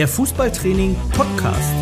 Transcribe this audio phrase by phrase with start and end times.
[0.00, 1.74] der Fußballtraining Podcast.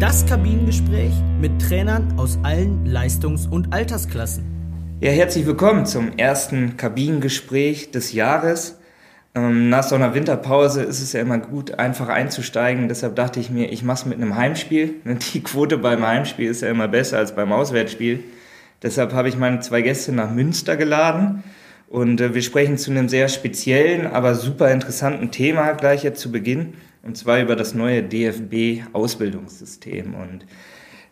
[0.00, 1.12] Das Kabinengespräch
[1.42, 4.46] mit Trainern aus allen Leistungs- und Altersklassen.
[5.02, 8.78] Ja, herzlich willkommen zum ersten Kabinengespräch des Jahres.
[9.34, 12.88] Ähm, nach so einer Winterpause ist es ja immer gut, einfach einzusteigen.
[12.88, 14.94] Deshalb dachte ich mir, ich mache es mit einem Heimspiel.
[15.34, 18.24] Die Quote beim Heimspiel ist ja immer besser als beim Auswärtsspiel.
[18.82, 21.42] Deshalb habe ich meine zwei Gäste nach Münster geladen.
[21.88, 26.30] Und äh, wir sprechen zu einem sehr speziellen, aber super interessanten Thema gleich jetzt zu
[26.30, 26.74] Beginn.
[27.02, 30.14] Und zwar über das neue DFB-Ausbildungssystem.
[30.14, 30.44] Und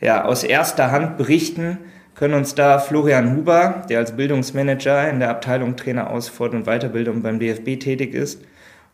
[0.00, 1.78] ja, aus erster Hand berichten
[2.14, 6.66] können uns da Florian Huber, der als Bildungsmanager in der Abteilung Trainer aus Fort- und
[6.66, 8.42] Weiterbildung beim DFB tätig ist,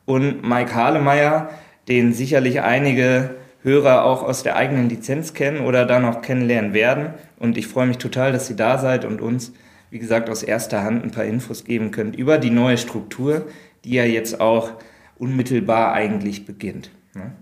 [0.05, 1.51] und Mike Hahlemeier,
[1.89, 3.31] den sicherlich einige
[3.63, 7.15] Hörer auch aus der eigenen Lizenz kennen oder da noch kennenlernen werden.
[7.39, 9.53] Und ich freue mich total, dass Sie da seid und uns,
[9.91, 13.47] wie gesagt, aus erster Hand ein paar Infos geben könnt über die neue Struktur,
[13.85, 14.73] die ja jetzt auch
[15.17, 16.91] unmittelbar eigentlich beginnt.
[17.15, 17.33] Ne?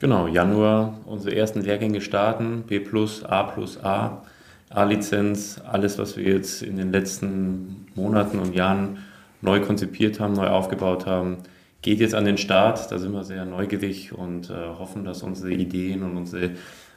[0.00, 2.80] Genau, Januar unsere ersten Lehrgänge starten, B
[3.24, 4.22] A A,
[4.70, 8.98] A-Lizenz, alles, was wir jetzt in den letzten Monaten und Jahren
[9.40, 11.38] neu konzipiert haben, neu aufgebaut haben,
[11.82, 12.90] geht jetzt an den Start.
[12.90, 16.50] Da sind wir sehr neugierig und äh, hoffen, dass unsere Ideen und unsere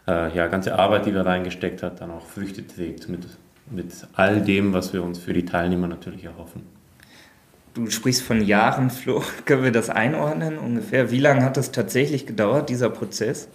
[0.08, 3.26] äh, ja, ganze Arbeit, die wir reingesteckt haben, dann auch Früchte trägt mit,
[3.70, 6.64] mit all dem, was wir uns für die Teilnehmer natürlich erhoffen.
[7.74, 9.24] Du sprichst von Jahren, Flo.
[9.46, 11.12] Können wir das einordnen ungefähr?
[11.12, 13.48] Wie lange hat das tatsächlich gedauert, dieser Prozess?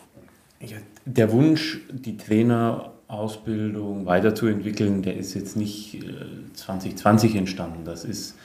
[0.60, 6.02] Ja, der Wunsch, die Trainerausbildung weiterzuentwickeln, der ist jetzt nicht
[6.54, 7.84] 2020 äh, entstanden.
[7.84, 8.36] Das ist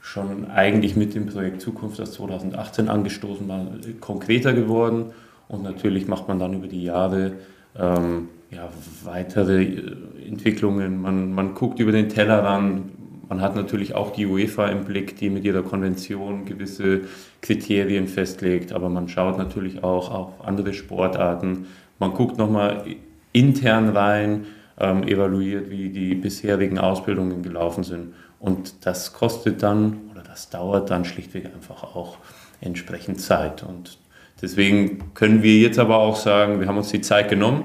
[0.00, 3.66] schon eigentlich mit dem Projekt Zukunft, das 2018 angestoßen war,
[4.00, 5.12] konkreter geworden.
[5.48, 7.32] Und natürlich macht man dann über die Jahre
[7.78, 8.68] ähm, ja,
[9.04, 11.00] weitere äh, Entwicklungen.
[11.00, 12.90] Man, man guckt über den Tellerrand,
[13.28, 17.02] man hat natürlich auch die UEFA im Blick, die mit ihrer Konvention gewisse
[17.42, 21.66] Kriterien festlegt, aber man schaut natürlich auch auf andere Sportarten.
[22.00, 22.84] Man guckt nochmal
[23.32, 24.46] intern rein,
[24.80, 28.14] ähm, evaluiert, wie die bisherigen Ausbildungen gelaufen sind.
[28.40, 32.16] Und das kostet dann oder das dauert dann schlichtweg einfach auch
[32.60, 33.62] entsprechend Zeit.
[33.62, 33.98] Und
[34.42, 37.64] deswegen können wir jetzt aber auch sagen, wir haben uns die Zeit genommen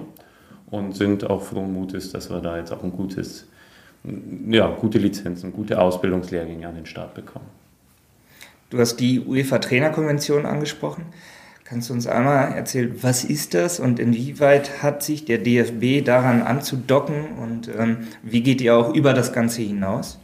[0.69, 3.47] und sind auch frohen Mutes, dass wir da jetzt auch ein gutes
[4.50, 7.47] ja, gute Lizenzen, gute Ausbildungslehrgänge an den Start bekommen.
[8.69, 11.06] Du hast die UEFA-Trainerkonvention angesprochen.
[11.64, 16.44] Kannst du uns einmal erzählen, was ist das und inwieweit hat sich der DFB daran
[16.44, 20.19] anzudocken und ähm, wie geht ihr auch über das Ganze hinaus?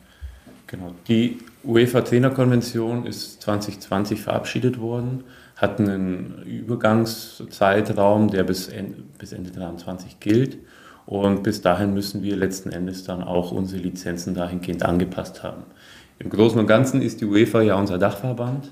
[0.72, 5.26] Genau, die UEFA-Trainerkonvention ist 2020 verabschiedet worden,
[5.58, 10.60] hat einen Übergangszeitraum, der bis Ende, bis Ende 2023 gilt
[11.06, 15.64] und bis dahin müssen wir letzten Endes dann auch unsere Lizenzen dahingehend angepasst haben.
[16.20, 18.72] Im Großen und Ganzen ist die UEFA ja unser Dachverband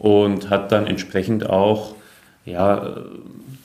[0.00, 1.94] und hat dann entsprechend auch
[2.44, 2.96] ja,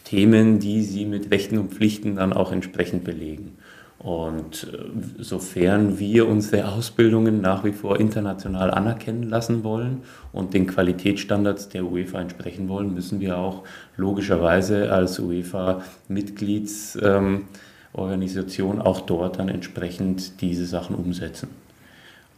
[0.03, 3.57] Themen, die sie mit Rechten und Pflichten dann auch entsprechend belegen.
[4.03, 10.01] Und äh, sofern wir unsere Ausbildungen nach wie vor international anerkennen lassen wollen
[10.33, 13.63] und den Qualitätsstandards der UEFA entsprechen wollen, müssen wir auch
[13.97, 17.45] logischerweise als UEFA-Mitglieds ähm,
[17.93, 21.49] auch dort dann entsprechend diese Sachen umsetzen.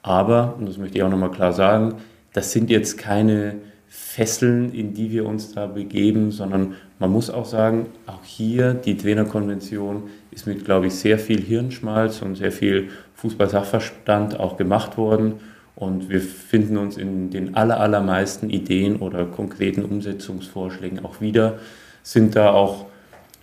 [0.02, 1.96] Aber, und das möchte ich auch nochmal klar sagen,
[2.34, 3.56] das sind jetzt keine
[3.96, 8.98] Fesseln, in die wir uns da begeben, sondern man muss auch sagen, auch hier die
[8.98, 15.36] Trainerkonvention ist mit, glaube ich, sehr viel Hirnschmalz und sehr viel Fußballsachverstand auch gemacht worden.
[15.76, 21.60] Und wir finden uns in den allermeisten Ideen oder konkreten Umsetzungsvorschlägen auch wieder,
[22.02, 22.88] sind da auch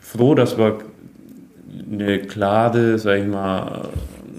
[0.01, 0.79] froh, dass wir
[1.93, 3.89] eine klare, sag ich mal,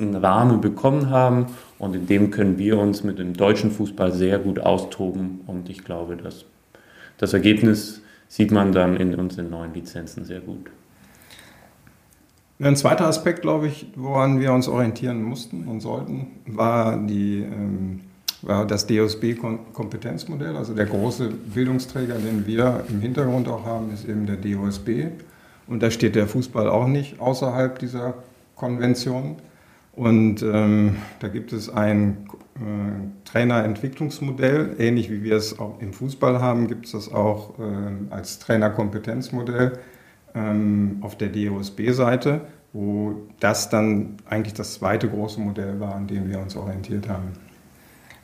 [0.01, 1.47] einen Rahmen bekommen haben
[1.79, 5.83] und in dem können wir uns mit dem deutschen Fußball sehr gut austoben und ich
[5.83, 6.45] glaube, dass
[7.17, 10.71] das Ergebnis sieht man dann in unseren neuen Lizenzen sehr gut.
[12.63, 18.01] Ein zweiter Aspekt, glaube ich, woran wir uns orientieren mussten und sollten, war, die, ähm,
[18.43, 20.55] war das DOSB-Kompetenzmodell.
[20.55, 25.07] Also der große Bildungsträger, den wir im Hintergrund auch haben, ist eben der DOSB.
[25.65, 28.13] Und da steht der Fußball auch nicht außerhalb dieser
[28.55, 29.37] Konvention.
[29.93, 32.59] Und ähm, da gibt es ein äh,
[33.25, 38.39] Trainerentwicklungsmodell, ähnlich wie wir es auch im Fußball haben, gibt es das auch äh, als
[38.39, 39.79] Trainerkompetenzmodell
[40.33, 42.41] ähm, auf der DOSB-Seite,
[42.71, 47.33] wo das dann eigentlich das zweite große Modell war, an dem wir uns orientiert haben.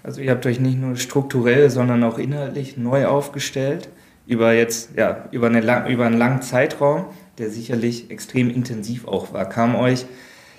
[0.03, 3.89] Also ihr habt euch nicht nur strukturell, sondern auch inhaltlich neu aufgestellt
[4.25, 9.47] über jetzt ja über, eine, über einen langen Zeitraum der sicherlich extrem intensiv auch war.
[9.47, 10.05] Kam euch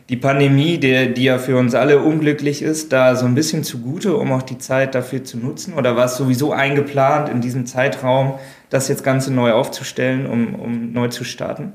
[0.09, 4.17] die Pandemie, die, die ja für uns alle unglücklich ist, da so ein bisschen zugute,
[4.17, 5.75] um auch die Zeit dafür zu nutzen?
[5.75, 8.35] Oder war es sowieso eingeplant, in diesem Zeitraum
[8.71, 11.73] das jetzt Ganze neu aufzustellen, um, um neu zu starten?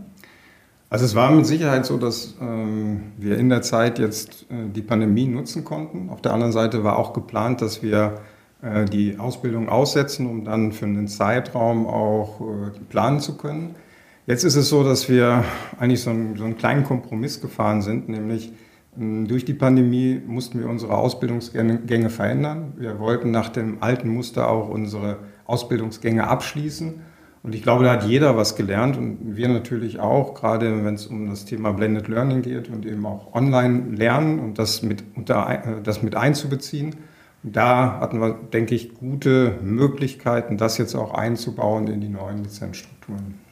[0.90, 4.84] Also es war mit Sicherheit so, dass ähm, wir in der Zeit jetzt äh, die
[4.84, 6.10] Pandemie nutzen konnten.
[6.10, 8.20] Auf der anderen Seite war auch geplant, dass wir
[8.62, 13.76] äh, die Ausbildung aussetzen, um dann für einen Zeitraum auch äh, planen zu können.
[14.26, 15.44] Jetzt ist es so, dass wir
[15.78, 18.54] eigentlich so einen, so einen kleinen Kompromiss gefahren sind, nämlich
[18.98, 22.72] ähm, durch die Pandemie mussten wir unsere Ausbildungsgänge verändern.
[22.78, 27.02] Wir wollten nach dem alten Muster auch unsere Ausbildungsgänge abschließen.
[27.44, 31.08] Und ich glaube, da hat jeder was gelernt und wir natürlich auch, gerade wenn es
[31.08, 35.82] um das Thema Blended Learning geht und eben auch online lernen und das mit, unter,
[35.84, 36.96] das mit einzubeziehen.
[37.44, 43.43] Da hatten wir, denke ich, gute Möglichkeiten, das jetzt auch einzubauen in die neuen Lizenzstrukturen.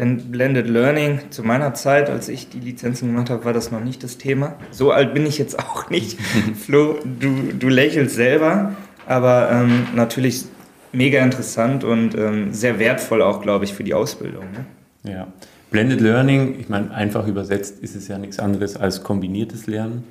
[0.00, 3.84] Denn Blended Learning, zu meiner Zeit, als ich die Lizenzen gemacht habe, war das noch
[3.84, 4.54] nicht das Thema.
[4.70, 6.18] So alt bin ich jetzt auch nicht.
[6.58, 8.72] Flo, du, du lächelst selber,
[9.06, 10.46] aber ähm, natürlich
[10.92, 14.44] mega interessant und ähm, sehr wertvoll auch, glaube ich, für die Ausbildung.
[14.52, 15.12] Ne?
[15.12, 15.26] Ja.
[15.70, 20.04] Blended Learning, ich meine, einfach übersetzt ist es ja nichts anderes als kombiniertes Lernen.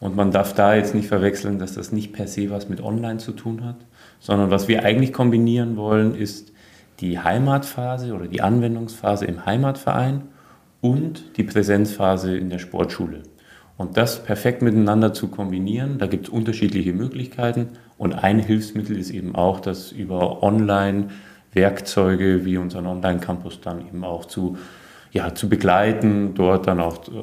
[0.00, 3.18] Und man darf da jetzt nicht verwechseln, dass das nicht per se was mit Online
[3.18, 3.76] zu tun hat,
[4.20, 6.53] sondern was wir eigentlich kombinieren wollen, ist
[7.00, 10.22] die Heimatphase oder die Anwendungsphase im Heimatverein
[10.80, 13.22] und die Präsenzphase in der Sportschule.
[13.76, 17.70] Und das perfekt miteinander zu kombinieren, da gibt es unterschiedliche Möglichkeiten.
[17.98, 24.26] Und ein Hilfsmittel ist eben auch, das über Online-Werkzeuge wie unseren Online-Campus dann eben auch
[24.26, 24.56] zu,
[25.10, 27.22] ja, zu begleiten, dort dann auch äh,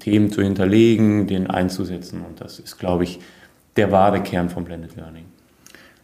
[0.00, 2.24] Themen zu hinterlegen, den einzusetzen.
[2.26, 3.20] Und das ist, glaube ich,
[3.76, 5.26] der wahre Kern von Blended Learning.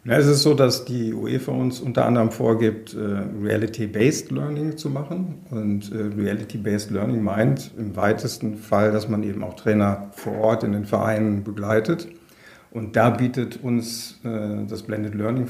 [0.03, 4.89] Ja, es ist so, dass die UEFA uns unter anderem vorgibt, äh, Reality-Based Learning zu
[4.89, 5.45] machen.
[5.51, 10.63] Und äh, Reality-Based Learning meint im weitesten Fall, dass man eben auch Trainer vor Ort
[10.63, 12.07] in den Vereinen begleitet.
[12.71, 15.45] Und da bietet uns äh, das Blended Learning,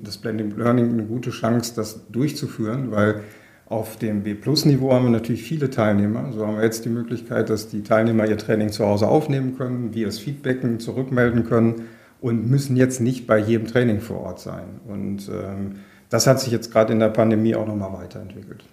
[0.00, 3.22] das Blended Learning eine gute Chance, das durchzuführen, weil
[3.68, 6.30] auf dem B-Plus-Niveau haben wir natürlich viele Teilnehmer.
[6.32, 9.92] So haben wir jetzt die Möglichkeit, dass die Teilnehmer ihr Training zu Hause aufnehmen können,
[9.92, 11.86] wir es feedbacken, zurückmelden können
[12.26, 14.80] und müssen jetzt nicht bei jedem Training vor Ort sein.
[14.88, 15.76] Und ähm,
[16.10, 18.64] das hat sich jetzt gerade in der Pandemie auch nochmal weiterentwickelt.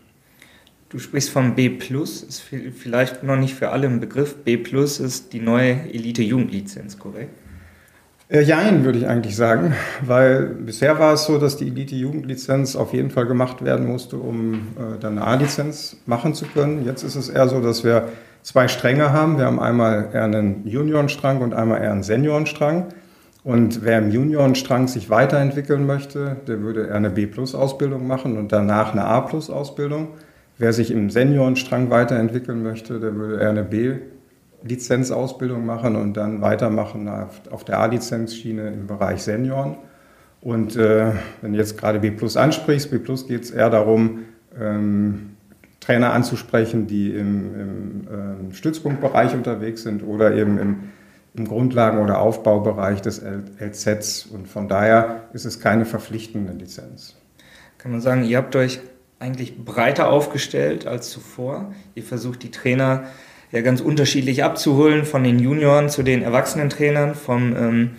[0.90, 2.42] Du sprichst vom B+, ist
[2.76, 4.38] vielleicht noch nicht für alle ein Begriff.
[4.38, 7.30] B+, ist die neue Elite-Jugendlizenz, korrekt?
[8.28, 12.92] Äh, jein, würde ich eigentlich sagen, weil bisher war es so, dass die Elite-Jugendlizenz auf
[12.92, 16.86] jeden Fall gemacht werden musste, um äh, dann eine A-Lizenz machen zu können.
[16.86, 18.10] Jetzt ist es eher so, dass wir
[18.42, 19.38] zwei Stränge haben.
[19.38, 22.88] Wir haben einmal eher einen Juniorenstrang und einmal eher einen Seniorenstrang.
[23.44, 28.94] Und wer im Juniorenstrang sich weiterentwickeln möchte, der würde eher eine B-Plus-Ausbildung machen und danach
[28.94, 30.07] eine A-Plus-Ausbildung.
[30.57, 37.10] Wer sich im Seniorenstrang weiterentwickeln möchte, der würde eher eine B-Lizenzausbildung machen und dann weitermachen
[37.50, 39.75] auf der A-Lizenzschiene im Bereich Senioren.
[40.40, 41.12] Und äh,
[41.42, 44.19] wenn du jetzt gerade B Plus ansprichst, B Plus geht es eher darum,
[44.60, 45.31] ähm,
[45.80, 50.75] Trainer anzusprechen, die im, im äh, Stützpunktbereich unterwegs sind oder eben im
[51.35, 54.25] im Grundlagen- oder Aufbaubereich des LZs.
[54.25, 57.15] Und von daher ist es keine verpflichtende Lizenz.
[57.77, 58.80] Kann man sagen, ihr habt euch
[59.19, 61.74] eigentlich breiter aufgestellt als zuvor.
[61.95, 63.06] Ihr versucht die Trainer
[63.51, 67.92] ja ganz unterschiedlich abzuholen, von den Junioren zu den Erwachsenentrainern, vom, ähm,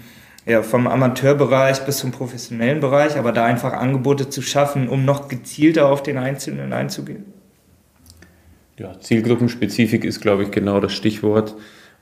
[0.46, 5.28] ja, vom Amateurbereich bis zum professionellen Bereich, aber da einfach Angebote zu schaffen, um noch
[5.28, 7.24] gezielter auf den Einzelnen einzugehen.
[8.76, 11.54] Ja, Zielgruppenspezifik ist, glaube ich, genau das Stichwort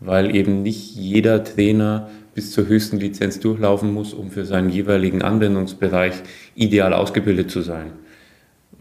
[0.05, 5.23] weil eben nicht jeder Trainer bis zur höchsten Lizenz durchlaufen muss, um für seinen jeweiligen
[5.23, 6.15] Anwendungsbereich
[6.55, 7.93] ideal ausgebildet zu sein.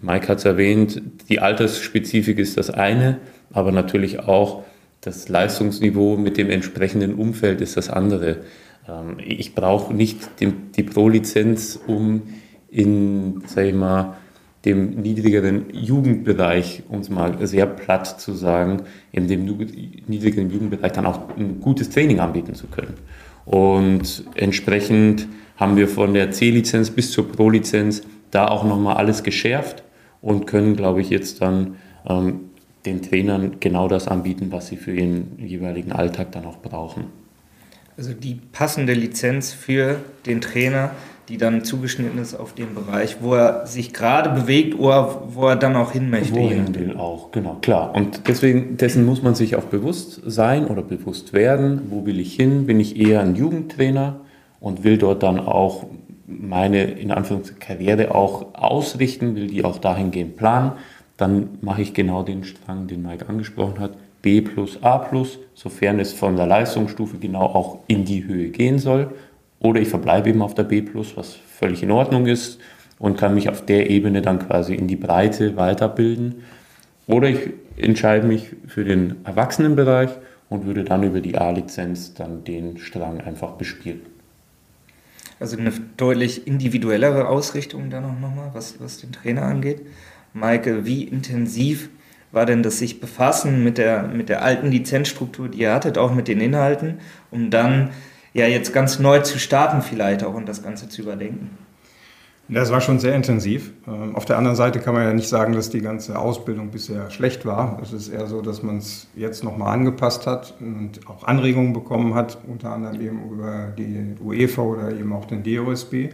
[0.01, 3.19] Mike hat es erwähnt, die Altersspezifik ist das eine,
[3.51, 4.63] aber natürlich auch
[5.01, 8.37] das Leistungsniveau mit dem entsprechenden Umfeld ist das andere.
[8.87, 12.23] Ähm, ich brauche nicht die Pro-Lizenz, um
[12.69, 14.15] in, sag ich mal,
[14.65, 21.05] dem niedrigeren Jugendbereich, um es mal sehr platt zu sagen, in dem niedrigeren Jugendbereich dann
[21.05, 22.93] auch ein gutes Training anbieten zu können.
[23.45, 25.27] Und entsprechend
[25.57, 29.83] haben wir von der C-Lizenz bis zur Pro-Lizenz da auch nochmal alles geschärft
[30.21, 31.75] und können, glaube ich, jetzt dann
[32.07, 32.51] ähm,
[32.85, 37.05] den Trainern genau das anbieten, was sie für ihren jeweiligen Alltag dann auch brauchen.
[37.97, 40.91] Also die passende Lizenz für den Trainer,
[41.31, 45.55] die dann zugeschnitten ist auf den Bereich, wo er sich gerade bewegt oder wo er
[45.55, 46.35] dann auch hin möchte.
[46.35, 47.95] Wohin will auch, genau, klar.
[47.95, 51.83] Und deswegen, dessen muss man sich auch bewusst sein oder bewusst werden.
[51.89, 52.65] Wo will ich hin?
[52.65, 54.19] Bin ich eher ein Jugendtrainer
[54.59, 55.85] und will dort dann auch
[56.27, 60.73] meine, in Anführungszeichen, Karriere auch ausrichten, will die auch dahingehend planen,
[61.15, 63.91] dann mache ich genau den Strang, den Mike angesprochen hat.
[64.21, 68.79] B plus A plus, sofern es von der Leistungsstufe genau auch in die Höhe gehen
[68.79, 69.11] soll.
[69.61, 70.83] Oder ich verbleibe eben auf der B
[71.15, 72.59] was völlig in Ordnung ist
[72.99, 76.43] und kann mich auf der Ebene dann quasi in die Breite weiterbilden.
[77.07, 80.09] Oder ich entscheide mich für den Erwachsenenbereich
[80.49, 84.01] und würde dann über die A-Lizenz dann den Strang einfach bespielen.
[85.39, 89.81] Also eine deutlich individuellere Ausrichtung dann auch nochmal, was, was den Trainer angeht.
[90.33, 91.89] Maike, wie intensiv
[92.31, 96.13] war denn das sich befassen mit der, mit der alten Lizenzstruktur, die ihr hattet, auch
[96.13, 96.99] mit den Inhalten,
[97.29, 97.89] um dann
[98.33, 101.57] ja jetzt ganz neu zu starten vielleicht auch und das Ganze zu überdenken?
[102.53, 103.71] Das war schon sehr intensiv.
[103.87, 107.09] Ähm, auf der anderen Seite kann man ja nicht sagen, dass die ganze Ausbildung bisher
[107.09, 107.79] schlecht war.
[107.81, 112.13] Es ist eher so, dass man es jetzt nochmal angepasst hat und auch Anregungen bekommen
[112.13, 116.09] hat, unter anderem eben über die UEFA oder eben auch den DOSB.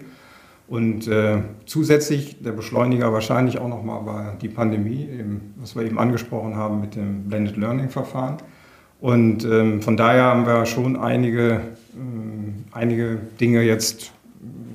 [0.68, 5.98] Und äh, zusätzlich der Beschleuniger wahrscheinlich auch nochmal war die Pandemie, eben, was wir eben
[5.98, 8.38] angesprochen haben mit dem Blended Learning Verfahren.
[9.00, 11.62] Und ähm, von daher haben wir schon einige,
[12.78, 14.12] einige Dinge jetzt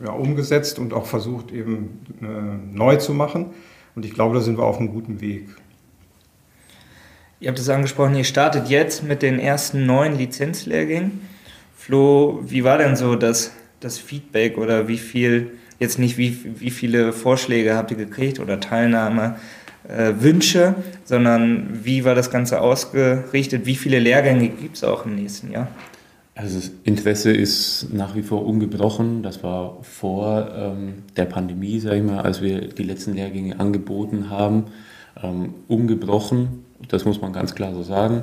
[0.05, 3.47] ja, umgesetzt und auch versucht eben äh, neu zu machen.
[3.95, 5.49] Und ich glaube, da sind wir auf einem guten Weg.
[7.41, 11.21] Ihr habt es angesprochen, ihr startet jetzt mit den ersten neuen Lizenzlehrgängen.
[11.77, 16.71] Flo, wie war denn so das, das Feedback oder wie viel, jetzt nicht wie, wie
[16.71, 19.37] viele Vorschläge habt ihr gekriegt oder Teilnahme,
[19.89, 23.67] äh, Wünsche, sondern wie war das Ganze ausgerichtet?
[23.67, 25.69] Wie viele Lehrgänge gibt es auch im nächsten Jahr?
[26.35, 29.23] Also das Interesse ist nach wie vor ungebrochen.
[29.23, 34.31] Das war vor ähm, der Pandemie, sage ich mal, als wir die letzten Lehrgänge angeboten
[34.31, 34.65] haben,
[35.23, 36.65] ähm, ungebrochen.
[36.89, 38.23] Das muss man ganz klar so sagen.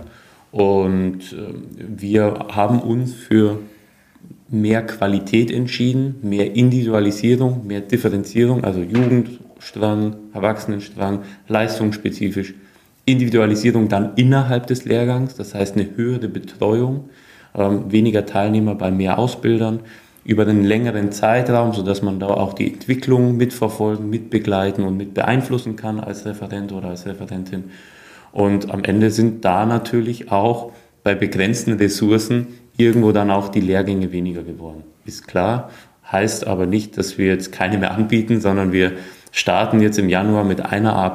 [0.51, 3.59] Und ähm, wir haben uns für
[4.49, 12.55] mehr Qualität entschieden, mehr Individualisierung, mehr Differenzierung, also Jugendstrang, Erwachsenenstrang, leistungsspezifisch.
[13.05, 17.09] Individualisierung dann innerhalb des Lehrgangs, das heißt eine höhere Betreuung
[17.53, 19.81] weniger Teilnehmer bei mehr Ausbildern
[20.23, 25.75] über einen längeren Zeitraum, sodass man da auch die Entwicklung mitverfolgen, mitbegleiten und mit beeinflussen
[25.75, 27.71] kann als Referent oder als Referentin.
[28.31, 30.71] Und am Ende sind da natürlich auch
[31.03, 34.83] bei begrenzten Ressourcen irgendwo dann auch die Lehrgänge weniger geworden.
[35.05, 35.69] Ist klar,
[36.11, 38.93] heißt aber nicht, dass wir jetzt keine mehr anbieten, sondern wir
[39.31, 41.13] starten jetzt im Januar mit einer A+,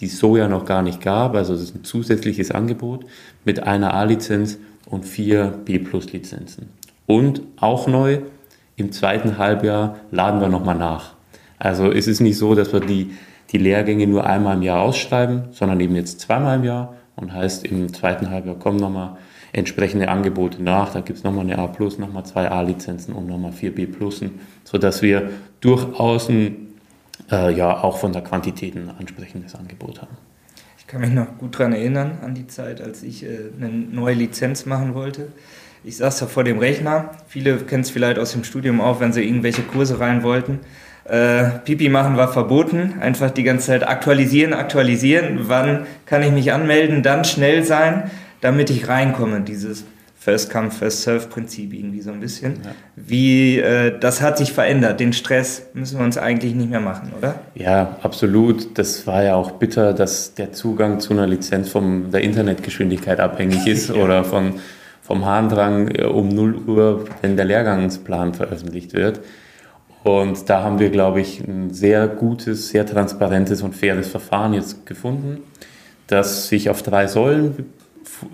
[0.00, 3.04] die es so ja noch gar nicht gab, also es ist ein zusätzliches Angebot
[3.44, 4.58] mit einer A-Lizenz
[4.90, 6.68] und vier B-Plus-Lizenzen.
[7.06, 8.20] Und auch neu,
[8.76, 11.14] im zweiten Halbjahr laden wir nochmal nach.
[11.58, 13.12] Also es ist nicht so, dass wir die,
[13.50, 17.64] die Lehrgänge nur einmal im Jahr ausschreiben, sondern eben jetzt zweimal im Jahr und heißt,
[17.66, 19.16] im zweiten Halbjahr kommen nochmal
[19.52, 20.92] entsprechende Angebote nach.
[20.92, 23.86] Da gibt es nochmal eine A+, nochmal zwei A-Lizenzen und nochmal vier B+,
[24.64, 25.30] sodass wir
[25.60, 26.68] durchaus ein,
[27.30, 30.29] äh, ja, auch von der Quantität ein ansprechendes Angebot haben
[30.90, 33.28] kann mich noch gut daran erinnern, an die Zeit, als ich äh,
[33.60, 35.28] eine neue Lizenz machen wollte.
[35.84, 37.12] Ich saß da vor dem Rechner.
[37.28, 40.58] Viele kennen es vielleicht aus dem Studium auch, wenn sie irgendwelche Kurse rein wollten.
[41.04, 42.94] Äh, Pipi machen war verboten.
[43.00, 45.48] Einfach die ganze Zeit aktualisieren, aktualisieren.
[45.48, 47.04] Wann kann ich mich anmelden?
[47.04, 49.42] Dann schnell sein, damit ich reinkomme.
[49.42, 49.84] Dieses
[50.22, 52.56] First Come, First Serve Prinzip irgendwie so ein bisschen.
[52.62, 52.72] Ja.
[52.94, 55.00] Wie, äh, das hat sich verändert.
[55.00, 57.36] Den Stress müssen wir uns eigentlich nicht mehr machen, oder?
[57.54, 58.76] Ja, absolut.
[58.76, 63.66] Das war ja auch bitter, dass der Zugang zu einer Lizenz von der Internetgeschwindigkeit abhängig
[63.66, 63.94] ist ja.
[63.94, 64.56] oder von,
[65.00, 69.20] vom Harndrang äh, um 0 Uhr, wenn der Lehrgangsplan veröffentlicht wird.
[70.04, 74.84] Und da haben wir, glaube ich, ein sehr gutes, sehr transparentes und faires Verfahren jetzt
[74.84, 75.38] gefunden,
[76.08, 77.72] das sich auf drei Säulen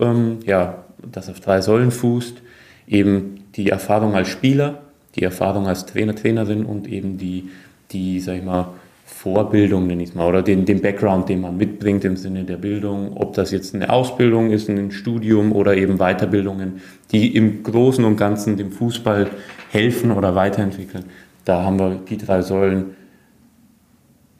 [0.01, 2.41] ähm, ja, das auf drei Säulen fußt,
[2.87, 4.83] eben die Erfahrung als Spieler,
[5.15, 7.49] die Erfahrung als Trainer, Trainerin und eben die,
[7.91, 8.73] die sag ich mal,
[9.05, 12.57] Vorbildung, nenne ich es mal, oder den, den Background, den man mitbringt im Sinne der
[12.57, 18.03] Bildung, ob das jetzt eine Ausbildung ist, ein Studium oder eben Weiterbildungen, die im Großen
[18.03, 19.27] und Ganzen dem Fußball
[19.71, 21.05] helfen oder weiterentwickeln.
[21.45, 22.97] Da haben wir die drei Säulen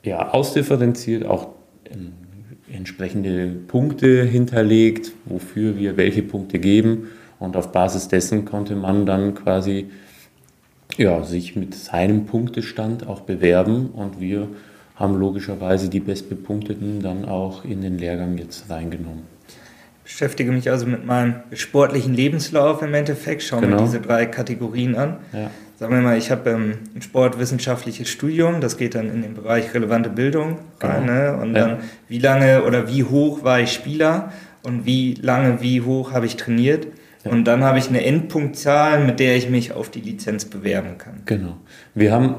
[0.04, 1.50] ja, ausdifferenziert, auch
[2.72, 7.10] entsprechende Punkte hinterlegt, wofür wir welche Punkte geben.
[7.40, 9.90] Und auf Basis dessen konnte man dann quasi
[10.98, 13.90] ja, sich mit seinem Punktestand auch bewerben.
[13.92, 14.48] Und wir
[14.96, 19.24] haben logischerweise die bestbepunkteten dann auch in den Lehrgang jetzt reingenommen.
[20.06, 23.76] Ich beschäftige mich also mit meinem sportlichen Lebenslauf im Endeffekt, schaue genau.
[23.76, 25.18] mir diese drei Kategorien an.
[25.34, 29.36] Ja sagen wir mal, ich habe ähm, ein sportwissenschaftliches Studium, das geht dann in den
[29.36, 31.14] Bereich relevante Bildung rein, genau.
[31.14, 31.38] ne?
[31.42, 31.68] und ja.
[31.68, 36.26] dann wie lange oder wie hoch war ich Spieler und wie lange, wie hoch habe
[36.26, 36.88] ich trainiert.
[37.24, 37.32] Ja.
[37.32, 41.22] Und dann habe ich eine Endpunktzahl, mit der ich mich auf die Lizenz bewerben kann.
[41.26, 41.58] Genau.
[41.94, 42.36] Wir haben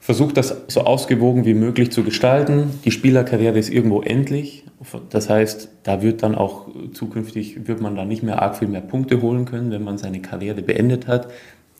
[0.00, 2.80] versucht das so ausgewogen wie möglich zu gestalten.
[2.84, 4.64] Die Spielerkarriere ist irgendwo endlich.
[5.10, 8.80] Das heißt, da wird dann auch zukünftig, wird man da nicht mehr arg viel mehr
[8.80, 11.28] Punkte holen können, wenn man seine Karriere beendet hat.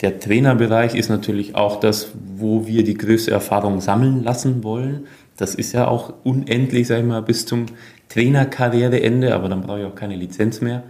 [0.02, 5.06] Der Trainerbereich ist natürlich auch das, wo wir die größte Erfahrung sammeln lassen wollen.
[5.36, 7.66] Das ist ja auch unendlich, sag ich mal, bis zum
[8.08, 10.82] Trainerkarriereende, aber dann brauche ich auch keine Lizenz mehr.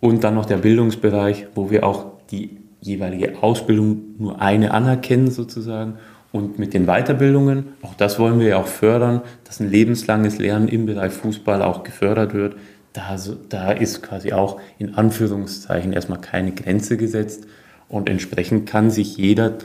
[0.00, 5.94] Und dann noch der Bildungsbereich, wo wir auch die jeweilige Ausbildung nur eine anerkennen sozusagen
[6.32, 10.66] und mit den Weiterbildungen, auch das wollen wir ja auch fördern, dass ein lebenslanges Lernen
[10.66, 12.56] im Bereich Fußball auch gefördert wird.
[12.92, 13.16] Da,
[13.48, 17.46] da ist quasi auch in Anführungszeichen erstmal keine Grenze gesetzt
[17.94, 19.58] und entsprechend kann sich jeder,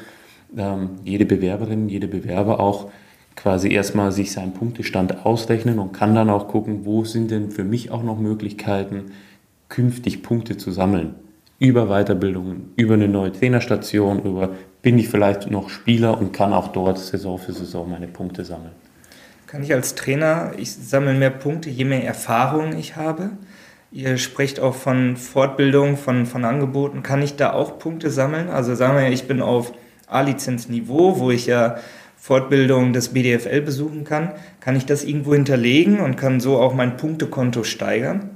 [0.55, 2.91] ähm, jede Bewerberin, jede Bewerber auch
[3.35, 7.63] quasi erstmal sich seinen Punktestand ausrechnen und kann dann auch gucken, wo sind denn für
[7.63, 9.05] mich auch noch Möglichkeiten,
[9.67, 11.15] künftig Punkte zu sammeln
[11.57, 16.69] über Weiterbildungen, über eine neue Trainerstation, über bin ich vielleicht noch Spieler und kann auch
[16.69, 18.71] dort Saison für Saison meine Punkte sammeln.
[19.47, 23.31] Kann ich als Trainer, ich sammle mehr Punkte, je mehr Erfahrung ich habe.
[23.91, 27.01] Ihr sprecht auch von Fortbildung, von, von Angeboten.
[27.01, 28.49] Kann ich da auch Punkte sammeln?
[28.49, 29.73] Also sagen wir, ich bin auf
[30.07, 31.77] A-Lizenz-Niveau, wo ich ja
[32.15, 34.33] Fortbildung des BDFL besuchen kann.
[34.59, 38.29] Kann ich das irgendwo hinterlegen und kann so auch mein Punktekonto steigern?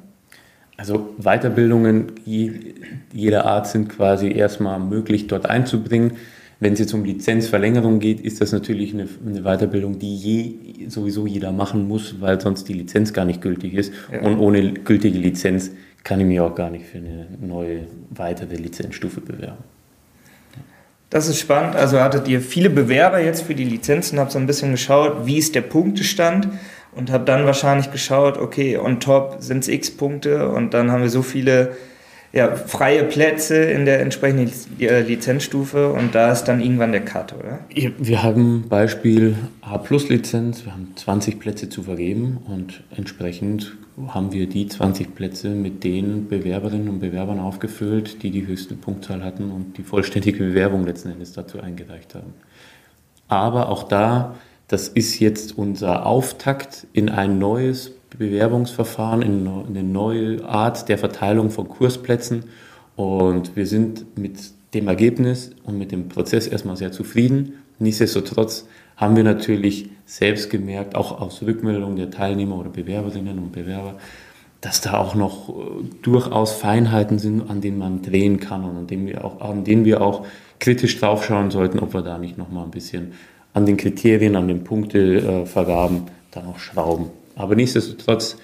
[0.75, 6.13] Also Weiterbildungen jeder Art sind quasi erstmal möglich dort einzubringen.
[6.63, 11.27] Wenn es jetzt um Lizenzverlängerung geht, ist das natürlich eine, eine, Weiterbildung, die je, sowieso
[11.27, 13.91] jeder machen muss, weil sonst die Lizenz gar nicht gültig ist.
[14.09, 14.21] Ja.
[14.21, 15.71] Und ohne gültige Lizenz
[16.05, 19.61] kann ich mich auch gar nicht für eine neue weitere Lizenzstufe bewerben.
[21.09, 21.75] Das ist spannend.
[21.75, 25.39] Also hattet ihr viele Bewerber jetzt für die Lizenzen, habt so ein bisschen geschaut, wie
[25.39, 26.47] ist der Punktestand
[26.93, 31.01] und habe dann wahrscheinlich geschaut, okay, on top sind es x Punkte und dann haben
[31.01, 31.75] wir so viele
[32.33, 37.33] ja, freie Plätze in der entsprechenden äh, Lizenzstufe und da ist dann irgendwann der Cut,
[37.33, 37.59] oder?
[37.69, 44.67] Wir haben Beispiel A-Plus-Lizenz, wir haben 20 Plätze zu vergeben und entsprechend haben wir die
[44.67, 49.83] 20 Plätze mit den Bewerberinnen und Bewerbern aufgefüllt, die die höchste Punktzahl hatten und die
[49.83, 52.33] vollständige Bewerbung letzten Endes dazu eingereicht haben.
[53.27, 54.35] Aber auch da
[54.73, 61.49] das ist jetzt unser Auftakt in ein neues Bewerbungsverfahren, in eine neue Art der Verteilung
[61.49, 62.45] von Kursplätzen.
[62.95, 64.37] Und wir sind mit
[64.73, 67.53] dem Ergebnis und mit dem Prozess erstmal sehr zufrieden.
[67.79, 73.95] Nichtsdestotrotz haben wir natürlich selbst gemerkt, auch aus Rückmeldungen der Teilnehmer oder Bewerberinnen und Bewerber,
[74.61, 75.53] dass da auch noch äh,
[76.01, 79.85] durchaus Feinheiten sind, an denen man drehen kann und an denen wir auch, an denen
[79.85, 80.25] wir auch
[80.59, 83.13] kritisch draufschauen sollten, ob wir da nicht noch mal ein bisschen
[83.53, 87.07] an den Kriterien, an den Punktevergaben dann auch schrauben.
[87.35, 88.37] Aber nichtsdestotrotz,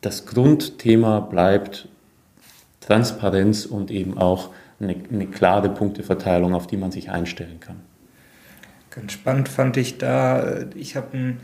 [0.00, 1.88] das Grundthema bleibt
[2.80, 7.76] Transparenz und eben auch eine, eine klare Punkteverteilung, auf die man sich einstellen kann.
[8.90, 11.40] Ganz spannend fand ich da, ich habe einen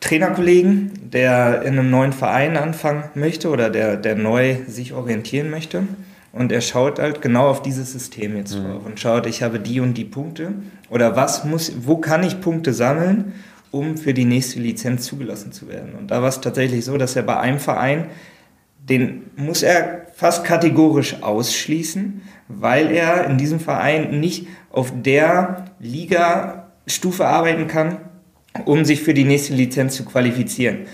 [0.00, 5.84] Trainerkollegen, der in einem neuen Verein anfangen möchte oder der, der neu sich orientieren möchte.
[6.30, 8.64] Und er schaut halt genau auf dieses System jetzt mhm.
[8.64, 10.52] drauf und schaut, ich habe die und die Punkte
[10.90, 13.32] oder was muss, wo kann ich Punkte sammeln,
[13.70, 15.94] um für die nächste Lizenz zugelassen zu werden.
[15.94, 18.06] Und da war es tatsächlich so, dass er bei einem Verein,
[18.88, 27.26] den muss er fast kategorisch ausschließen, weil er in diesem Verein nicht auf der Liga-Stufe
[27.26, 27.98] arbeiten kann,
[28.64, 30.86] um sich für die nächste Lizenz zu qualifizieren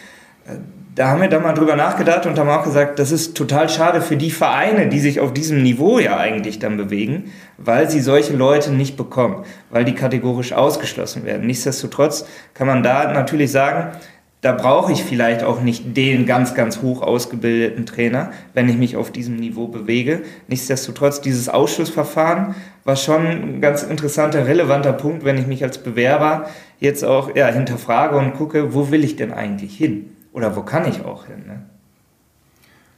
[0.95, 4.01] da haben wir dann mal drüber nachgedacht und haben auch gesagt, das ist total schade
[4.01, 8.35] für die Vereine, die sich auf diesem Niveau ja eigentlich dann bewegen, weil sie solche
[8.37, 11.47] Leute nicht bekommen, weil die kategorisch ausgeschlossen werden.
[11.47, 13.97] Nichtsdestotrotz kann man da natürlich sagen,
[14.41, 18.95] da brauche ich vielleicht auch nicht den ganz, ganz hoch ausgebildeten Trainer, wenn ich mich
[18.95, 20.21] auf diesem Niveau bewege.
[20.49, 22.55] Nichtsdestotrotz, dieses Ausschlussverfahren
[22.85, 26.47] war schon ein ganz interessanter, relevanter Punkt, wenn ich mich als Bewerber
[26.79, 30.14] jetzt auch ja, hinterfrage und gucke, wo will ich denn eigentlich hin?
[30.35, 31.47] Oder wo kann ich auch hin?
[31.47, 31.63] Ne?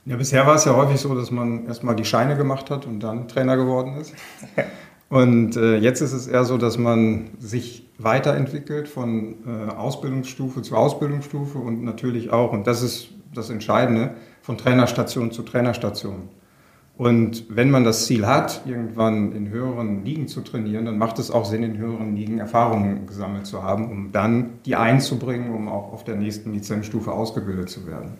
[0.07, 3.01] Ja, bisher war es ja häufig so, dass man erstmal die Scheine gemacht hat und
[3.01, 4.13] dann Trainer geworden ist.
[5.09, 10.75] Und äh, jetzt ist es eher so, dass man sich weiterentwickelt von äh, Ausbildungsstufe zu
[10.75, 16.29] Ausbildungsstufe und natürlich auch, und das ist das Entscheidende, von Trainerstation zu Trainerstation.
[16.99, 21.31] Und wenn man das Ziel hat, irgendwann in höheren Ligen zu trainieren, dann macht es
[21.31, 25.93] auch Sinn, in höheren Ligen Erfahrungen gesammelt zu haben, um dann die einzubringen, um auch
[25.93, 28.13] auf der nächsten Lizenzstufe ausgebildet zu werden.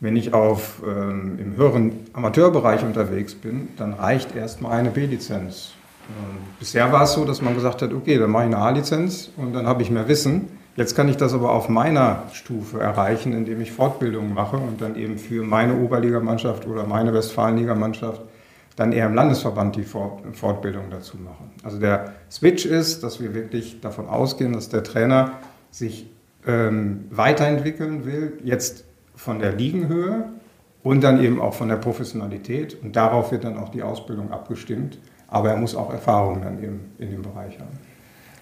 [0.00, 5.74] Wenn ich auf, ähm, im höheren Amateurbereich unterwegs bin, dann reicht erstmal eine B-Lizenz.
[6.08, 9.30] Ähm, bisher war es so, dass man gesagt hat, okay, dann mache ich eine A-Lizenz
[9.36, 13.32] und dann habe ich mehr Wissen Jetzt kann ich das aber auf meiner Stufe erreichen,
[13.32, 18.20] indem ich Fortbildungen mache und dann eben für meine Oberligamannschaft oder meine Westfalenligamannschaft
[18.76, 21.52] dann eher im Landesverband die Fortbildung dazu machen.
[21.62, 25.32] Also der Switch ist, dass wir wirklich davon ausgehen, dass der Trainer
[25.70, 26.10] sich
[26.44, 28.84] ähm, weiterentwickeln will, jetzt
[29.14, 30.24] von der Liegenhöhe
[30.82, 32.76] und dann eben auch von der Professionalität.
[32.82, 34.98] Und darauf wird dann auch die Ausbildung abgestimmt.
[35.28, 37.78] Aber er muss auch Erfahrung dann eben in dem Bereich haben.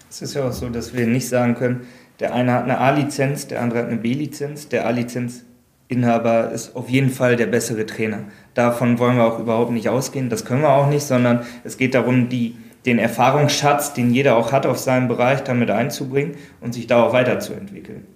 [0.09, 1.87] Es ist ja auch so, dass wir nicht sagen können,
[2.23, 4.69] der eine hat eine A-Lizenz, der andere hat eine B-Lizenz.
[4.69, 8.19] Der A-Lizenzinhaber ist auf jeden Fall der bessere Trainer.
[8.53, 10.29] Davon wollen wir auch überhaupt nicht ausgehen.
[10.29, 12.55] Das können wir auch nicht, sondern es geht darum, die,
[12.85, 17.11] den Erfahrungsschatz, den jeder auch hat auf seinem Bereich, damit einzubringen und sich da auch
[17.11, 18.07] weiterzuentwickeln.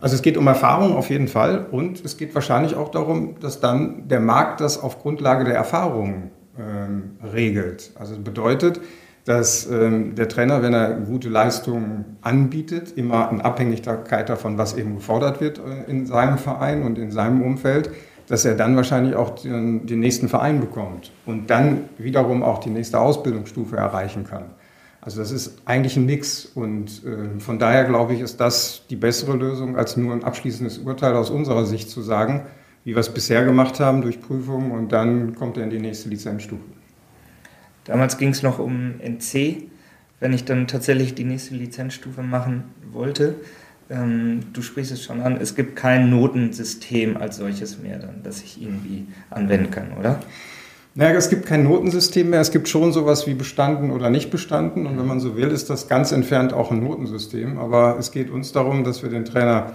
[0.00, 3.60] Also es geht um Erfahrung auf jeden Fall und es geht wahrscheinlich auch darum, dass
[3.60, 7.90] dann der Markt das auf Grundlage der Erfahrungen ähm, regelt.
[7.98, 8.80] Also bedeutet,
[9.24, 14.96] dass ähm, der Trainer, wenn er gute Leistungen anbietet, immer in Abhängigkeit davon, was eben
[14.96, 17.90] gefordert wird äh, in seinem Verein und in seinem Umfeld,
[18.26, 22.70] dass er dann wahrscheinlich auch den, den nächsten Verein bekommt und dann wiederum auch die
[22.70, 24.44] nächste Ausbildungsstufe erreichen kann.
[25.00, 28.96] Also das ist eigentlich ein Mix und äh, von daher glaube ich, ist das die
[28.96, 32.42] bessere Lösung, als nur ein abschließendes Urteil aus unserer Sicht zu sagen,
[32.84, 36.10] wie wir es bisher gemacht haben durch Prüfungen und dann kommt er in die nächste
[36.10, 36.62] Lizenzstufe.
[37.84, 39.64] Damals ging es noch um NC,
[40.20, 43.34] wenn ich dann tatsächlich die nächste Lizenzstufe machen wollte.
[43.90, 48.42] Ähm, du sprichst es schon an, es gibt kein Notensystem als solches mehr, dann, das
[48.42, 50.20] ich irgendwie anwenden kann, oder?
[50.96, 52.40] Naja, es gibt kein Notensystem mehr.
[52.40, 54.86] Es gibt schon sowas wie bestanden oder nicht bestanden.
[54.86, 57.58] Und wenn man so will, ist das ganz entfernt auch ein Notensystem.
[57.58, 59.72] Aber es geht uns darum, dass wir den Trainer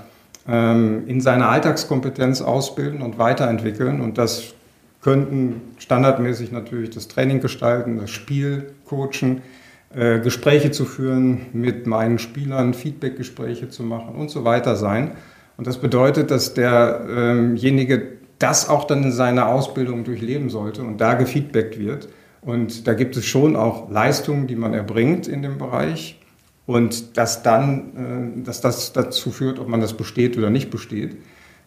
[0.47, 3.99] ähm, in seiner Alltagskompetenz ausbilden und weiterentwickeln.
[3.99, 4.53] Und das
[5.01, 9.41] könnten standardmäßig natürlich das Training gestalten, das Spiel coachen,
[9.95, 15.11] äh, Gespräche zu führen mit meinen Spielern, Feedbackgespräche zu machen und so weiter sein.
[15.57, 21.15] Und das bedeutet, dass derjenige das auch dann in seiner Ausbildung durchleben sollte und da
[21.15, 22.07] gefeedbackt wird.
[22.41, 26.19] Und da gibt es schon auch Leistungen, die man erbringt in dem Bereich
[26.65, 31.17] und dass dann, äh, dass das dazu führt, ob man das besteht oder nicht besteht,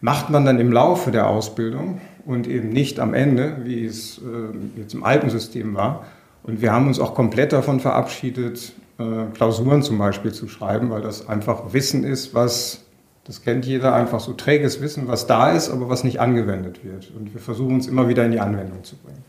[0.03, 4.79] macht man dann im Laufe der Ausbildung und eben nicht am Ende, wie es äh,
[4.79, 6.05] jetzt im alten System war.
[6.43, 11.01] Und wir haben uns auch komplett davon verabschiedet, äh, Klausuren zum Beispiel zu schreiben, weil
[11.01, 12.81] das einfach Wissen ist, was
[13.23, 17.09] das kennt jeder, einfach so träges Wissen, was da ist, aber was nicht angewendet wird.
[17.17, 19.23] Und wir versuchen uns immer wieder in die Anwendung zu bringen.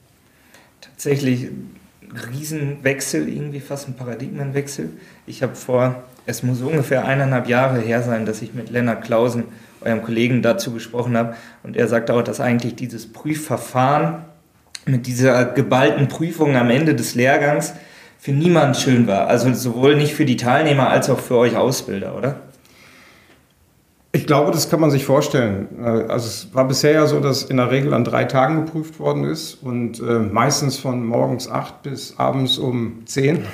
[0.81, 1.79] Tatsächlich ein
[2.33, 4.91] Riesenwechsel, irgendwie fast ein Paradigmenwechsel.
[5.29, 9.45] Ich habe vor, es muss ungefähr eineinhalb Jahre her sein, dass ich mit Lennart Klausen,
[9.85, 11.35] eurem Kollegen, dazu gesprochen habe.
[11.63, 14.25] Und er sagte auch, dass eigentlich dieses Prüfverfahren
[14.87, 17.75] mit dieser geballten Prüfung am Ende des Lehrgangs
[18.19, 19.27] für niemanden schön war.
[19.29, 22.41] Also sowohl nicht für die Teilnehmer als auch für euch Ausbilder, oder?
[24.13, 26.07] Ich glaube, das kann man sich vorstellen.
[26.09, 29.25] Also es war bisher ja so, dass in der Regel an drei Tagen geprüft worden
[29.25, 33.45] ist und äh, meistens von morgens acht bis abends um zehn.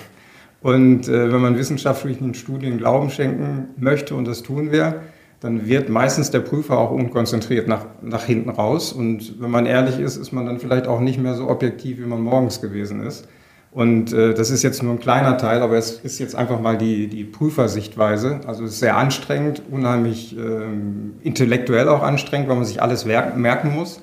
[0.61, 5.01] Und äh, wenn man wissenschaftlichen Studien Glauben schenken möchte, und das tun wir,
[5.41, 8.93] dann wird meistens der Prüfer auch unkonzentriert nach, nach hinten raus.
[8.93, 12.07] Und wenn man ehrlich ist, ist man dann vielleicht auch nicht mehr so objektiv, wie
[12.07, 13.27] man morgens gewesen ist.
[13.73, 16.77] Und äh, das ist jetzt nur ein kleiner Teil, aber es ist jetzt einfach mal
[16.77, 18.41] die, die Prüfersichtweise.
[18.47, 23.73] Also es ist sehr anstrengend, unheimlich ähm, intellektuell auch anstrengend, weil man sich alles merken
[23.73, 24.01] muss.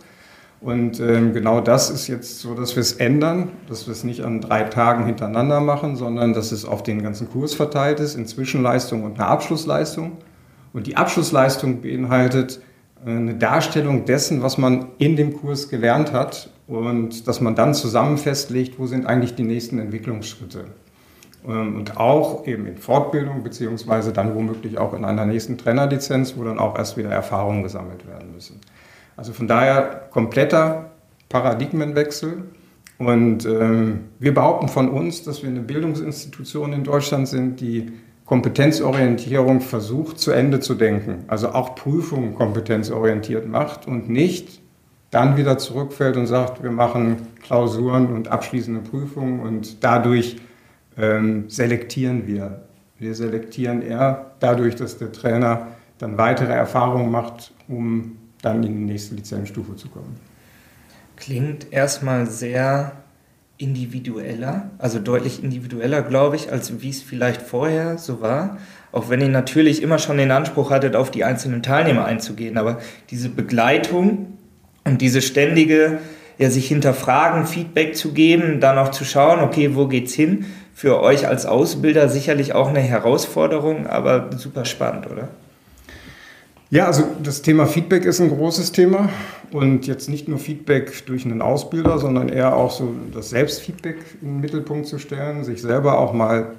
[0.59, 4.23] Und ähm, genau das ist jetzt so, dass wir es ändern, dass wir es nicht
[4.23, 8.25] an drei Tagen hintereinander machen, sondern dass es auf den ganzen Kurs verteilt ist, in
[8.25, 10.13] Zwischenleistung und eine Abschlussleistung.
[10.77, 12.61] Und die Abschlussleistung beinhaltet
[13.03, 17.73] äh, eine Darstellung dessen, was man in dem Kurs gelernt hat und dass man dann
[17.73, 20.65] zusammen festlegt, wo sind eigentlich die nächsten Entwicklungsschritte.
[21.47, 26.43] Ähm, und auch eben in Fortbildung, beziehungsweise dann womöglich auch in einer nächsten Trainerlizenz, wo
[26.43, 28.61] dann auch erst wieder Erfahrungen gesammelt werden müssen.
[29.15, 30.91] Also von daher kompletter
[31.29, 32.43] Paradigmenwechsel.
[32.99, 37.93] Und ähm, wir behaupten von uns, dass wir eine Bildungsinstitution in Deutschland sind, die
[38.27, 41.23] Kompetenzorientierung versucht zu Ende zu denken.
[41.27, 44.61] Also auch Prüfungen kompetenzorientiert macht und nicht
[45.11, 50.35] dann wieder zurückfällt und sagt, wir machen Klausuren und abschließende Prüfungen und dadurch
[50.97, 52.63] ähm, selektieren wir.
[52.99, 58.91] Wir selektieren eher dadurch, dass der Trainer dann weitere Erfahrungen macht, um dann in die
[58.91, 60.17] nächste Lizenzstufe zu kommen.
[61.15, 62.91] Klingt erstmal sehr
[63.57, 68.57] individueller, also deutlich individueller, glaube ich, als wie es vielleicht vorher so war.
[68.91, 72.57] Auch wenn ihr natürlich immer schon den Anspruch hattet, auf die einzelnen Teilnehmer einzugehen.
[72.57, 74.37] Aber diese Begleitung
[74.85, 75.99] und diese ständige,
[76.37, 80.45] ja, sich hinterfragen, Feedback zu geben, dann auch zu schauen, okay, wo geht's hin?
[80.73, 85.29] Für euch als Ausbilder sicherlich auch eine Herausforderung, aber super spannend, oder?
[86.69, 89.09] Ja, also das Thema Feedback ist ein großes Thema
[89.51, 94.27] und jetzt nicht nur Feedback durch einen Ausbilder, sondern eher auch so das Selbstfeedback in
[94.27, 96.55] den Mittelpunkt zu stellen, sich selber auch mal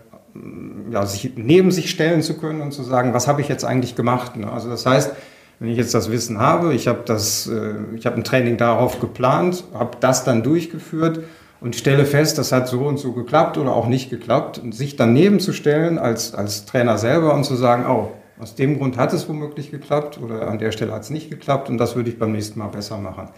[0.90, 3.96] ja, sich neben sich stellen zu können und zu sagen, was habe ich jetzt eigentlich
[3.96, 4.36] gemacht?
[4.36, 4.50] Ne?
[4.50, 5.12] Also das heißt,
[5.58, 9.00] wenn ich jetzt das Wissen habe, ich habe das, äh, ich habe ein Training darauf
[9.00, 11.20] geplant, habe das dann durchgeführt
[11.60, 14.96] und stelle fest, das hat so und so geklappt oder auch nicht geklappt, und sich
[14.96, 19.12] daneben zu stellen als, als Trainer selber und zu sagen, oh, aus dem Grund hat
[19.12, 22.18] es womöglich geklappt oder an der Stelle hat es nicht geklappt und das würde ich
[22.18, 23.28] beim nächsten Mal besser machen.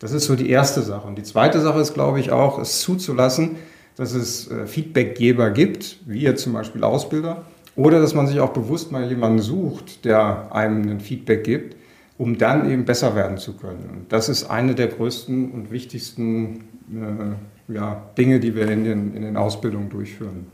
[0.00, 1.06] Das ist so die erste Sache.
[1.06, 3.56] Und die zweite Sache ist, glaube ich, auch, es zuzulassen,
[3.96, 7.44] dass es äh, Feedbackgeber gibt, wie jetzt zum Beispiel Ausbilder,
[7.74, 11.76] oder dass man sich auch bewusst mal jemanden sucht, der einem ein Feedback gibt,
[12.16, 13.88] um dann eben besser werden zu können.
[13.90, 19.14] Und das ist eine der größten und wichtigsten äh, ja, Dinge, die wir in den,
[19.14, 20.46] in den Ausbildungen durchführen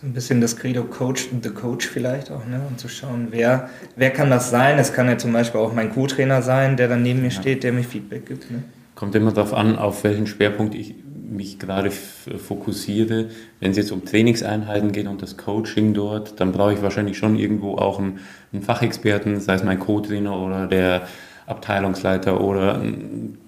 [0.00, 2.60] so ein bisschen das Credo Coach the Coach vielleicht auch, ne?
[2.68, 4.78] Und zu schauen, wer, wer kann das sein?
[4.78, 7.72] Es kann ja zum Beispiel auch mein Co-Trainer sein, der dann neben mir steht, der
[7.72, 8.50] mir Feedback gibt.
[8.50, 8.62] Ne?
[8.94, 10.94] Kommt immer darauf an, auf welchen Schwerpunkt ich
[11.28, 13.30] mich gerade fokussiere.
[13.58, 17.36] Wenn es jetzt um Trainingseinheiten geht und das Coaching dort, dann brauche ich wahrscheinlich schon
[17.36, 18.20] irgendwo auch einen,
[18.52, 21.08] einen Fachexperten, sei es mein Co-Trainer oder der
[21.46, 22.82] Abteilungsleiter oder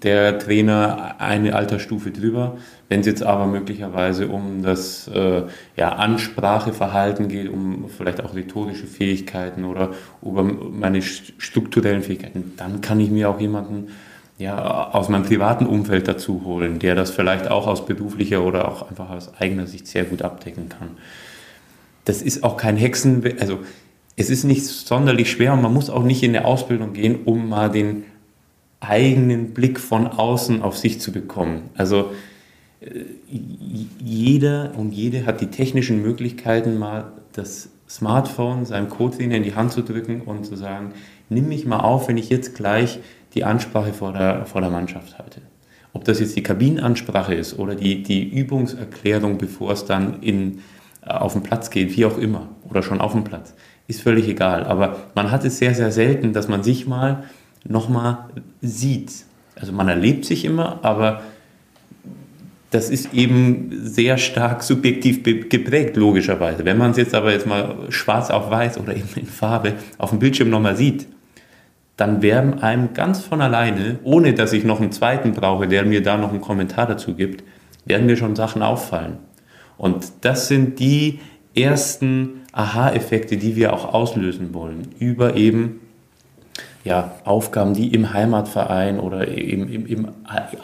[0.02, 2.56] der Trainer eine Altersstufe drüber.
[2.88, 5.42] Wenn es jetzt aber möglicherweise um das äh,
[5.76, 9.90] ja, Anspracheverhalten geht, um vielleicht auch rhetorische Fähigkeiten oder
[10.22, 13.88] über meine strukturellen Fähigkeiten, dann kann ich mir auch jemanden
[14.38, 18.88] ja, aus meinem privaten Umfeld dazu holen, der das vielleicht auch aus beruflicher oder auch
[18.88, 20.90] einfach aus eigener Sicht sehr gut abdecken kann.
[22.04, 23.58] Das ist auch kein Hexen, also
[24.18, 27.48] es ist nicht sonderlich schwer und man muss auch nicht in der Ausbildung gehen, um
[27.48, 28.02] mal den
[28.80, 31.70] eigenen Blick von außen auf sich zu bekommen.
[31.76, 32.10] Also
[32.80, 33.04] äh,
[34.00, 39.70] jeder und jede hat die technischen Möglichkeiten, mal das Smartphone seinem Co-Trainer in die Hand
[39.70, 40.94] zu drücken und zu sagen,
[41.28, 42.98] nimm mich mal auf, wenn ich jetzt gleich
[43.34, 45.42] die Ansprache vor der, vor der Mannschaft halte.
[45.92, 50.58] Ob das jetzt die Kabinenansprache ist oder die, die Übungserklärung, bevor es dann in,
[51.06, 53.54] äh, auf den Platz geht, wie auch immer, oder schon auf dem Platz
[53.88, 54.64] ist völlig egal.
[54.64, 57.24] Aber man hat es sehr, sehr selten, dass man sich mal
[57.64, 58.26] nochmal
[58.60, 59.12] sieht.
[59.56, 61.22] Also man erlebt sich immer, aber
[62.70, 66.66] das ist eben sehr stark subjektiv geprägt, logischerweise.
[66.66, 70.10] Wenn man es jetzt aber jetzt mal schwarz auf weiß oder eben in Farbe auf
[70.10, 71.08] dem Bildschirm nochmal sieht,
[71.96, 76.02] dann werden einem ganz von alleine, ohne dass ich noch einen zweiten brauche, der mir
[76.02, 77.42] da noch einen Kommentar dazu gibt,
[77.86, 79.16] werden mir schon Sachen auffallen.
[79.78, 81.20] Und das sind die
[81.56, 85.80] ersten Aha-Effekte, die wir auch auslösen wollen, über eben
[86.82, 90.08] ja, Aufgaben, die im Heimatverein oder im, im, im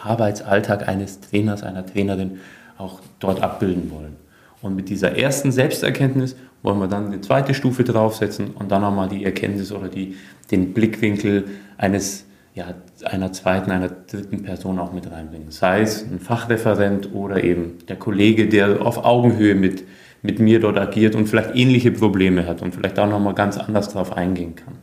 [0.03, 2.41] Arbeitsalltag eines Trainers, einer Trainerin
[2.79, 4.17] auch dort abbilden wollen.
[4.61, 9.09] Und mit dieser ersten Selbsterkenntnis wollen wir dann eine zweite Stufe draufsetzen und dann nochmal
[9.09, 10.17] die Erkenntnis oder die,
[10.51, 11.45] den Blickwinkel
[11.79, 15.53] eines, ja, einer zweiten, einer dritten Person auch mit reinbringen.
[15.53, 19.85] Sei es ein Fachreferent oder eben der Kollege, der auf Augenhöhe mit,
[20.25, 23.91] mit mir dort agiert und vielleicht ähnliche Probleme hat und vielleicht auch nochmal ganz anders
[23.91, 24.75] darauf eingehen kann.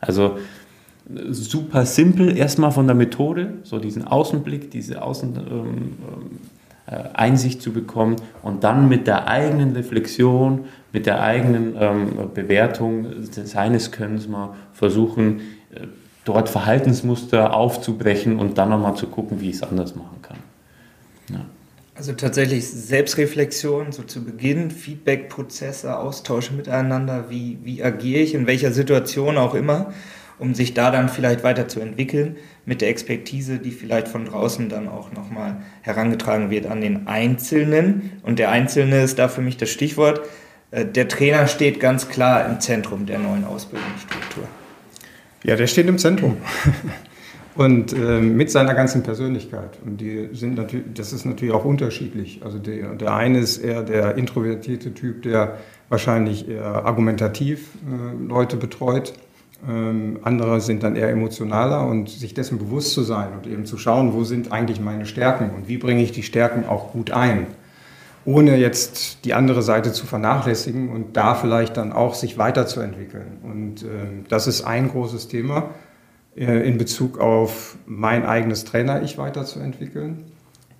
[0.00, 0.38] Also
[1.30, 8.16] super simpel erstmal von der Methode, so diesen Außenblick, diese Außeneinsicht ähm, äh, zu bekommen
[8.42, 15.42] und dann mit der eigenen Reflexion, mit der eigenen ähm, Bewertung seines Könnens mal versuchen,
[15.72, 15.86] äh,
[16.24, 20.38] dort Verhaltensmuster aufzubrechen und dann nochmal zu gucken, wie ich es anders machen kann.
[21.98, 28.70] Also tatsächlich Selbstreflexion, so zu Beginn, Feedback-Prozesse, Austausche miteinander, wie, wie agiere ich, in welcher
[28.70, 29.92] Situation auch immer,
[30.38, 35.10] um sich da dann vielleicht weiterzuentwickeln mit der Expertise, die vielleicht von draußen dann auch
[35.10, 38.12] nochmal herangetragen wird an den Einzelnen.
[38.22, 40.20] Und der Einzelne ist da für mich das Stichwort.
[40.70, 44.44] Äh, der Trainer steht ganz klar im Zentrum der neuen Ausbildungsstruktur.
[45.42, 46.36] Ja, der steht im Zentrum.
[47.58, 49.80] Und äh, mit seiner ganzen Persönlichkeit.
[49.84, 52.40] Und die sind natürlich, das ist natürlich auch unterschiedlich.
[52.44, 58.56] Also der, der eine ist eher der introvertierte Typ, der wahrscheinlich eher argumentativ äh, Leute
[58.56, 59.12] betreut.
[59.68, 63.76] Ähm, andere sind dann eher emotionaler und sich dessen bewusst zu sein und eben zu
[63.76, 67.48] schauen, wo sind eigentlich meine Stärken und wie bringe ich die Stärken auch gut ein,
[68.24, 73.38] ohne jetzt die andere Seite zu vernachlässigen und da vielleicht dann auch sich weiterzuentwickeln.
[73.42, 73.86] Und äh,
[74.28, 75.70] das ist ein großes Thema.
[76.38, 80.24] Äh, in Bezug auf mein eigenes Trainer-Ich weiterzuentwickeln.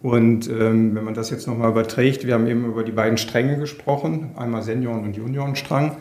[0.01, 3.59] Und ähm, wenn man das jetzt nochmal überträgt, wir haben eben über die beiden Stränge
[3.59, 5.97] gesprochen, einmal Senioren- und Juniorenstrang,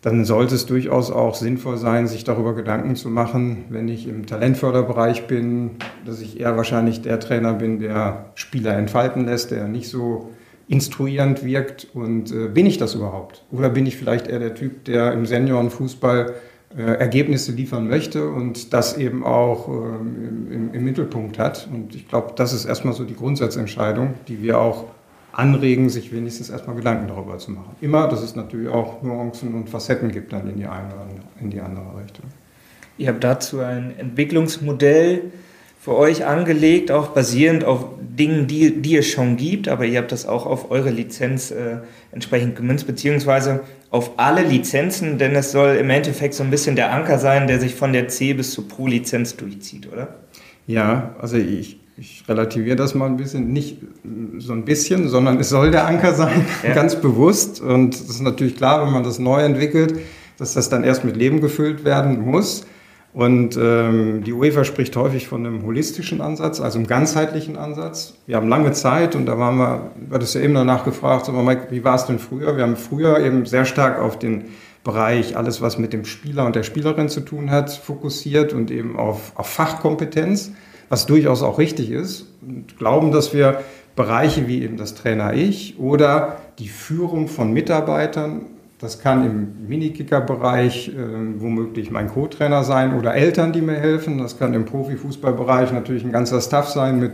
[0.00, 4.26] dann sollte es durchaus auch sinnvoll sein, sich darüber Gedanken zu machen, wenn ich im
[4.26, 5.72] Talentförderbereich bin,
[6.06, 10.30] dass ich eher wahrscheinlich der Trainer bin, der Spieler entfalten lässt, der nicht so
[10.68, 11.88] instruierend wirkt.
[11.94, 13.44] Und äh, bin ich das überhaupt?
[13.50, 16.34] Oder bin ich vielleicht eher der Typ, der im Seniorenfußball
[16.76, 21.68] Ergebnisse liefern möchte und das eben auch ähm, im, im, Mittelpunkt hat.
[21.72, 24.84] Und ich glaube, das ist erstmal so die Grundsatzentscheidung, die wir auch
[25.32, 27.74] anregen, sich wenigstens erstmal Gedanken darüber zu machen.
[27.80, 31.06] Immer, dass es natürlich auch Nuancen und Facetten gibt dann in die eine oder
[31.40, 32.26] in die andere Richtung.
[32.98, 35.22] Ihr habt dazu ein Entwicklungsmodell
[35.80, 40.12] für euch angelegt, auch basierend auf Dingen, die, die es schon gibt, aber ihr habt
[40.12, 41.78] das auch auf eure Lizenz äh,
[42.12, 46.92] entsprechend gemünzt, beziehungsweise auf alle Lizenzen, denn es soll im Endeffekt so ein bisschen der
[46.92, 50.14] Anker sein, der sich von der C bis zur Pro-Lizenz durchzieht, oder?
[50.66, 53.78] Ja, also ich, ich relativiere das mal ein bisschen, nicht
[54.38, 56.72] so ein bisschen, sondern es soll der Anker sein, ja.
[56.74, 57.60] ganz bewusst.
[57.60, 59.98] Und es ist natürlich klar, wenn man das neu entwickelt,
[60.38, 62.64] dass das dann erst mit Leben gefüllt werden muss.
[63.12, 68.14] Und ähm, die UEFA spricht häufig von einem holistischen Ansatz, also einem ganzheitlichen Ansatz.
[68.26, 71.42] Wir haben lange Zeit und da waren wir, du hattest ja eben danach gefragt, aber
[71.42, 72.56] Mike, wie war es denn früher?
[72.56, 74.44] Wir haben früher eben sehr stark auf den
[74.84, 78.96] Bereich, alles was mit dem Spieler und der Spielerin zu tun hat, fokussiert und eben
[78.96, 80.52] auf, auf Fachkompetenz,
[80.88, 82.26] was durchaus auch richtig ist.
[82.40, 83.60] Und glauben, dass wir
[83.96, 88.46] Bereiche wie eben das Trainer-Ich oder die Führung von Mitarbeitern
[88.80, 90.92] das kann im Minikicker-Bereich äh,
[91.36, 94.16] womöglich mein Co-Trainer sein oder Eltern, die mir helfen.
[94.16, 97.12] Das kann im Profifußballbereich natürlich ein ganzer Staff sein mit,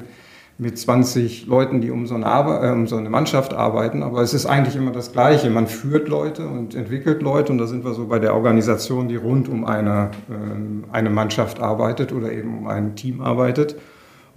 [0.58, 4.04] mit 20 Leuten, die um so, eine Arbeit, äh, um so eine Mannschaft arbeiten.
[4.04, 5.50] Aber es ist eigentlich immer das Gleiche.
[5.50, 7.50] Man führt Leute und entwickelt Leute.
[7.50, 11.58] Und da sind wir so bei der Organisation, die rund um eine, äh, eine Mannschaft
[11.58, 13.74] arbeitet oder eben um ein Team arbeitet.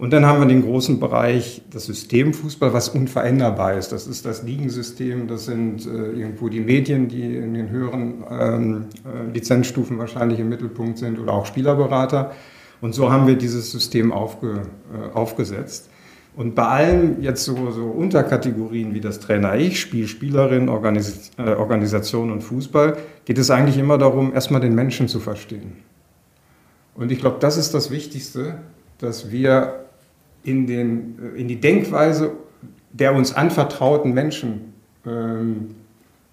[0.00, 3.92] Und dann haben wir den großen Bereich, das Systemfußball, was unveränderbar ist.
[3.92, 8.84] Das ist das Ligensystem, das sind äh, irgendwo die Medien, die in den höheren ähm,
[9.04, 12.32] äh, Lizenzstufen wahrscheinlich im Mittelpunkt sind oder auch Spielerberater.
[12.80, 15.90] Und so haben wir dieses System aufge, äh, aufgesetzt.
[16.34, 21.42] Und bei allen jetzt so, so Unterkategorien wie das Trainer Ich, Spiel, Spielerin, Organis äh,
[21.42, 25.72] Organisation und Fußball geht es eigentlich immer darum, erstmal den Menschen zu verstehen.
[26.94, 28.54] Und ich glaube, das ist das Wichtigste,
[28.96, 29.80] dass wir
[30.42, 32.32] in, den, äh, in die Denkweise
[32.92, 34.72] der uns anvertrauten Menschen
[35.06, 35.74] ähm,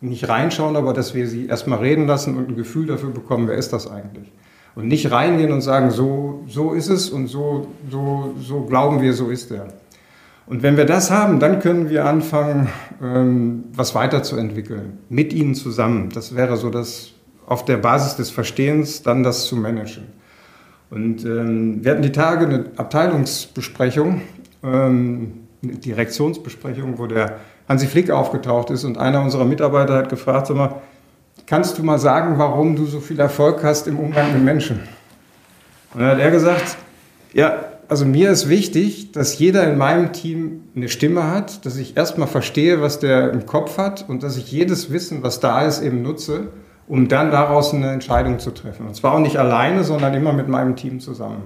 [0.01, 3.55] nicht reinschauen, aber dass wir sie erstmal reden lassen und ein Gefühl dafür bekommen, wer
[3.55, 4.31] ist das eigentlich.
[4.75, 9.13] Und nicht reingehen und sagen, so, so ist es und so, so, so glauben wir,
[9.13, 9.67] so ist er.
[10.45, 12.69] Und wenn wir das haben, dann können wir anfangen,
[13.03, 16.09] ähm, was weiterzuentwickeln, mit ihnen zusammen.
[16.13, 17.11] Das wäre so das,
[17.47, 20.03] auf der Basis des Verstehens dann das zu managen.
[20.89, 24.21] Und ähm, wir hatten die Tage eine Abteilungsbesprechung,
[24.63, 30.47] ähm, eine Direktionsbesprechung, wo der Hansi Flick aufgetaucht ist und einer unserer Mitarbeiter hat gefragt,
[30.47, 30.75] sag mal,
[31.45, 34.79] kannst du mal sagen, warum du so viel Erfolg hast im Umgang mit Menschen?
[35.93, 36.77] Und dann hat er gesagt,
[37.33, 41.97] ja, also mir ist wichtig, dass jeder in meinem Team eine Stimme hat, dass ich
[41.97, 45.81] erstmal verstehe, was der im Kopf hat und dass ich jedes Wissen, was da ist,
[45.81, 46.47] eben nutze
[46.87, 48.87] um dann daraus eine Entscheidung zu treffen.
[48.87, 51.43] Und zwar auch nicht alleine, sondern immer mit meinem Team zusammen.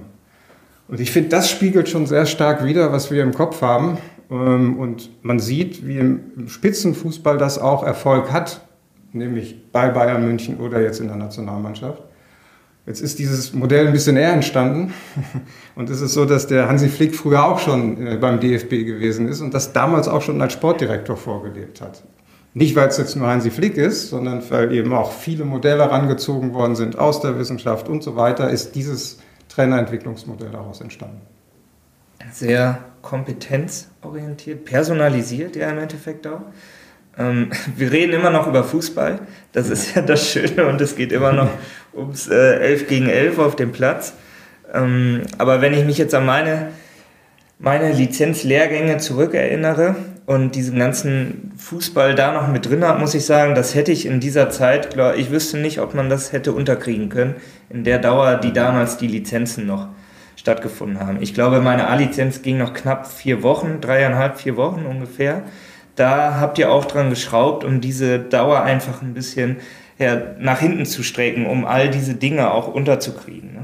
[0.88, 3.98] Und ich finde, das spiegelt schon sehr stark wider, was wir im Kopf haben.
[4.30, 8.60] Ähm, und man sieht, wie im Spitzenfußball das auch Erfolg hat,
[9.12, 12.02] nämlich bei Bayern München oder jetzt in der Nationalmannschaft.
[12.84, 14.92] Jetzt ist dieses Modell ein bisschen eher entstanden.
[15.76, 19.28] Und es ist so, dass der Hansi Flick früher auch schon äh, beim DFB gewesen
[19.28, 22.02] ist und das damals auch schon als Sportdirektor vorgelebt hat.
[22.54, 26.52] Nicht, weil es jetzt nur Hansi Flick ist, sondern weil eben auch viele Modelle herangezogen
[26.52, 31.22] worden sind aus der Wissenschaft und so weiter, ist dieses Trainerentwicklungsmodell daraus entstanden.
[32.30, 36.42] Sehr kompetenzorientiert, personalisiert ja im Endeffekt auch.
[37.18, 39.20] Ähm, wir reden immer noch über Fußball,
[39.52, 41.50] das ist ja das Schöne und es geht immer noch
[41.94, 44.12] ums äh, 11 gegen 11 auf dem Platz.
[44.72, 46.68] Ähm, aber wenn ich mich jetzt an meine,
[47.58, 53.54] meine Lizenzlehrgänge zurückerinnere, und diesen ganzen Fußball da noch mit drin hat, muss ich sagen,
[53.54, 57.08] das hätte ich in dieser Zeit, glaub, ich wüsste nicht, ob man das hätte unterkriegen
[57.08, 57.34] können,
[57.70, 59.88] in der Dauer, die damals die Lizenzen noch
[60.36, 61.18] stattgefunden haben.
[61.20, 65.42] Ich glaube, meine A-Lizenz ging noch knapp vier Wochen, dreieinhalb, vier Wochen ungefähr.
[65.96, 69.56] Da habt ihr auch dran geschraubt, um diese Dauer einfach ein bisschen
[70.38, 73.52] nach hinten zu strecken, um all diese Dinge auch unterzukriegen.
[73.52, 73.61] Ne?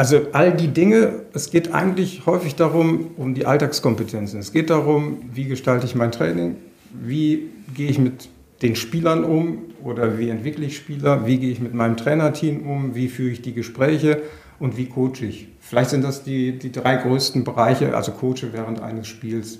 [0.00, 4.40] Also all die Dinge, es geht eigentlich häufig darum, um die Alltagskompetenzen.
[4.40, 6.56] Es geht darum, wie gestalte ich mein Training,
[6.90, 8.30] wie gehe ich mit
[8.62, 12.94] den Spielern um oder wie entwickle ich Spieler, wie gehe ich mit meinem Trainerteam um,
[12.94, 14.22] wie führe ich die Gespräche
[14.58, 15.48] und wie coache ich.
[15.60, 19.58] Vielleicht sind das die, die drei größten Bereiche, also coache während eines Spiels.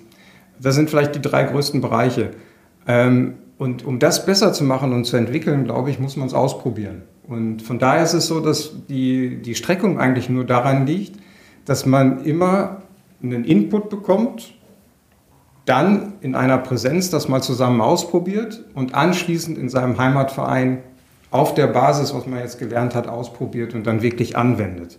[0.58, 2.30] Das sind vielleicht die drei größten Bereiche.
[2.88, 6.32] Ähm, und um das besser zu machen und zu entwickeln, glaube ich, muss man es
[6.32, 7.02] ausprobieren.
[7.30, 11.14] Und von daher ist es so, dass die, die Streckung eigentlich nur daran liegt,
[11.64, 12.82] dass man immer
[13.22, 14.52] einen Input bekommt,
[15.64, 20.78] dann in einer Präsenz das mal zusammen ausprobiert und anschließend in seinem Heimatverein
[21.30, 24.98] auf der Basis, was man jetzt gelernt hat, ausprobiert und dann wirklich anwendet.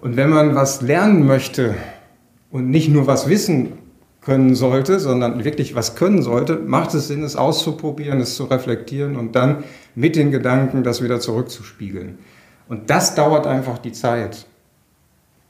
[0.00, 1.74] Und wenn man was lernen möchte
[2.50, 3.74] und nicht nur was wissen
[4.20, 9.16] können sollte, sondern wirklich was können sollte, macht es Sinn, es auszuprobieren, es zu reflektieren
[9.16, 9.64] und dann
[9.94, 12.18] mit den Gedanken das wieder zurückzuspiegeln.
[12.68, 14.46] Und das dauert einfach die Zeit.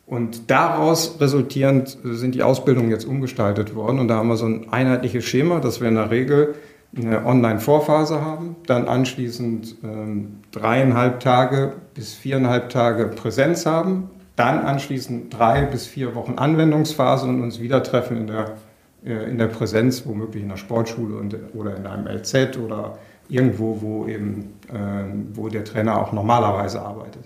[0.06, 3.98] Und daraus resultierend sind die Ausbildungen jetzt umgestaltet worden.
[3.98, 6.54] Und da haben wir so ein einheitliches Schema, dass wir in der Regel
[6.96, 14.08] eine Online-Vorphase haben, dann anschließend ähm, dreieinhalb Tage bis viereinhalb Tage Präsenz haben,
[14.38, 18.56] dann anschließend drei bis vier Wochen Anwendungsphase und uns wieder treffen in der,
[19.04, 23.80] äh, in der Präsenz, womöglich in der Sportschule und, oder in einem LZ oder irgendwo,
[23.80, 27.24] wo eben, äh, wo der Trainer auch normalerweise arbeitet.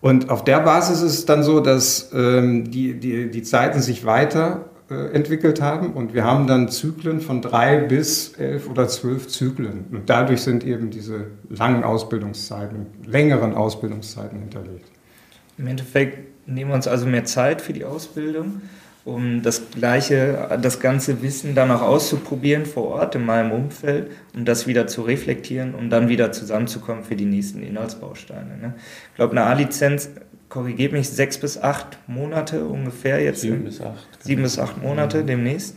[0.00, 4.04] Und auf der Basis ist es dann so, dass ähm, die, die, die Zeiten sich
[4.04, 9.28] weiter äh, entwickelt haben und wir haben dann Zyklen von drei bis elf oder zwölf
[9.28, 9.86] Zyklen.
[9.90, 14.90] Und dadurch sind eben diese langen Ausbildungszeiten, längeren Ausbildungszeiten hinterlegt.
[15.56, 18.62] Im Endeffekt nehmen wir uns also mehr Zeit für die Ausbildung,
[19.04, 24.44] um das gleiche, das ganze Wissen dann auch auszuprobieren vor Ort in meinem Umfeld, um
[24.44, 28.56] das wieder zu reflektieren, um dann wieder zusammenzukommen für die nächsten Inhaltsbausteine.
[28.60, 28.74] Ne?
[29.10, 30.10] Ich glaube, eine A-Lizenz
[30.48, 33.40] korrigiert mich, sechs bis acht Monate ungefähr jetzt.
[33.40, 34.06] Sieben bis acht.
[34.20, 35.26] Sieben bis acht Monate mhm.
[35.26, 35.76] demnächst.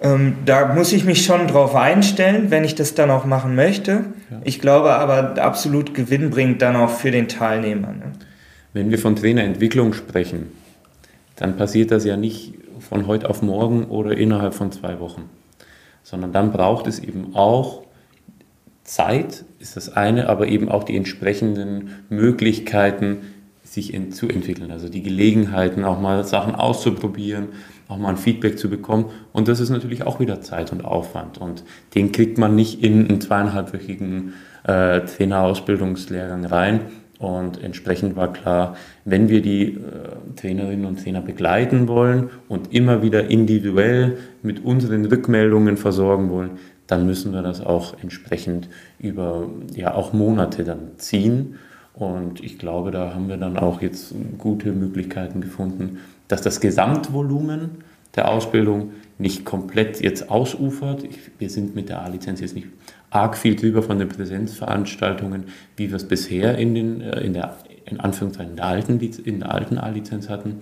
[0.00, 4.04] Ähm, da muss ich mich schon drauf einstellen, wenn ich das dann auch machen möchte.
[4.30, 4.40] Ja.
[4.44, 7.88] Ich glaube aber absolut gewinnbringend dann auch für den Teilnehmer.
[7.88, 8.12] Ne?
[8.76, 10.48] Wenn wir von Trainerentwicklung sprechen,
[11.36, 15.30] dann passiert das ja nicht von heute auf morgen oder innerhalb von zwei Wochen,
[16.02, 17.84] sondern dann braucht es eben auch
[18.84, 23.22] Zeit, ist das eine, aber eben auch die entsprechenden Möglichkeiten,
[23.64, 27.46] sich in, zu entwickeln, also die Gelegenheiten, auch mal Sachen auszuprobieren,
[27.88, 29.06] auch mal ein Feedback zu bekommen.
[29.32, 31.38] Und das ist natürlich auch wieder Zeit und Aufwand.
[31.38, 31.64] Und
[31.94, 36.80] den kriegt man nicht in einen zweieinhalbwöchigen äh, Trainerausbildungslehrgang rein,
[37.18, 39.78] und entsprechend war klar, wenn wir die äh,
[40.36, 46.50] Trainerinnen und Trainer begleiten wollen und immer wieder individuell mit unseren Rückmeldungen versorgen wollen,
[46.86, 51.56] dann müssen wir das auch entsprechend über ja auch Monate dann ziehen.
[51.94, 55.98] Und ich glaube, da haben wir dann auch jetzt gute Möglichkeiten gefunden,
[56.28, 57.70] dass das Gesamtvolumen
[58.14, 61.04] der Ausbildung nicht komplett jetzt ausufert.
[61.04, 62.68] Ich, wir sind mit der A-Lizenz jetzt nicht
[63.10, 65.44] arg viel drüber von den Präsenzveranstaltungen,
[65.76, 69.54] wie wir es bisher in, den, äh, in der in Anführungszeichen der alten, in der
[69.54, 70.56] alten A-Lizenz hatten.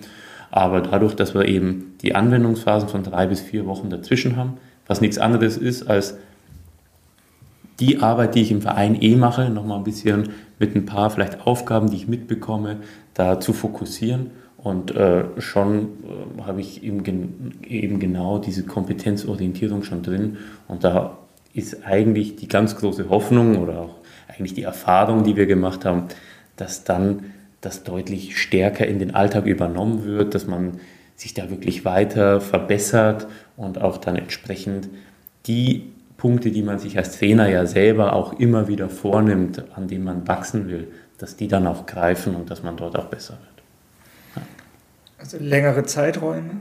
[0.51, 5.01] Aber dadurch, dass wir eben die Anwendungsphasen von drei bis vier Wochen dazwischen haben, was
[5.01, 6.17] nichts anderes ist als
[7.79, 10.29] die Arbeit, die ich im Verein eh mache, nochmal ein bisschen
[10.59, 12.77] mit ein paar vielleicht Aufgaben, die ich mitbekomme,
[13.13, 14.31] da zu fokussieren.
[14.57, 15.89] Und äh, schon
[16.39, 20.37] äh, habe ich eben, eben genau diese Kompetenzorientierung schon drin.
[20.67, 21.17] Und da
[21.55, 23.95] ist eigentlich die ganz große Hoffnung oder auch
[24.27, 26.03] eigentlich die Erfahrung, die wir gemacht haben,
[26.57, 27.31] dass dann
[27.61, 30.79] das deutlich stärker in den Alltag übernommen wird, dass man
[31.15, 34.89] sich da wirklich weiter verbessert und auch dann entsprechend
[35.47, 40.03] die Punkte, die man sich als Trainer ja selber auch immer wieder vornimmt, an denen
[40.03, 44.35] man wachsen will, dass die dann auch greifen und dass man dort auch besser wird.
[44.35, 44.41] Ja.
[45.17, 46.51] Also längere Zeiträume,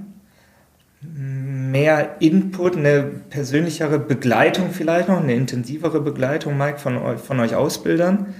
[1.16, 7.54] mehr Input, eine persönlichere Begleitung vielleicht noch, eine intensivere Begleitung, Mike, von, euch, von euch
[7.54, 8.34] Ausbildern.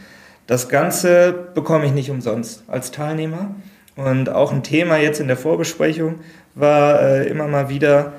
[0.47, 3.55] Das Ganze bekomme ich nicht umsonst als Teilnehmer.
[3.97, 6.17] Und auch ein Thema jetzt in der Vorbesprechung
[6.55, 8.15] war äh, immer mal wieder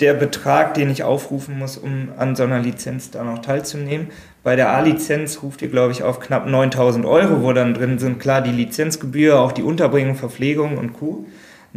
[0.00, 4.08] der Betrag, den ich aufrufen muss, um an so einer Lizenz da noch teilzunehmen.
[4.42, 8.18] Bei der A-Lizenz ruft ihr, glaube ich, auf knapp 9000 Euro, wo dann drin sind
[8.18, 11.24] klar die Lizenzgebühr, auch die Unterbringung, Verpflegung und Co.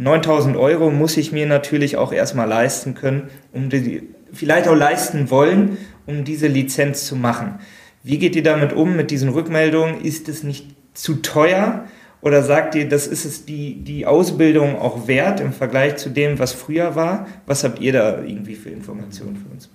[0.00, 5.30] 9000 Euro muss ich mir natürlich auch erstmal leisten können, um die, vielleicht auch leisten
[5.30, 5.76] wollen,
[6.06, 7.58] um diese Lizenz zu machen.
[8.02, 10.00] Wie geht ihr damit um, mit diesen Rückmeldungen?
[10.00, 11.84] Ist es nicht zu teuer?
[12.22, 16.38] Oder sagt ihr, das ist es die, die Ausbildung auch wert im Vergleich zu dem,
[16.38, 17.26] was früher war?
[17.44, 19.68] Was habt ihr da irgendwie für Informationen für uns?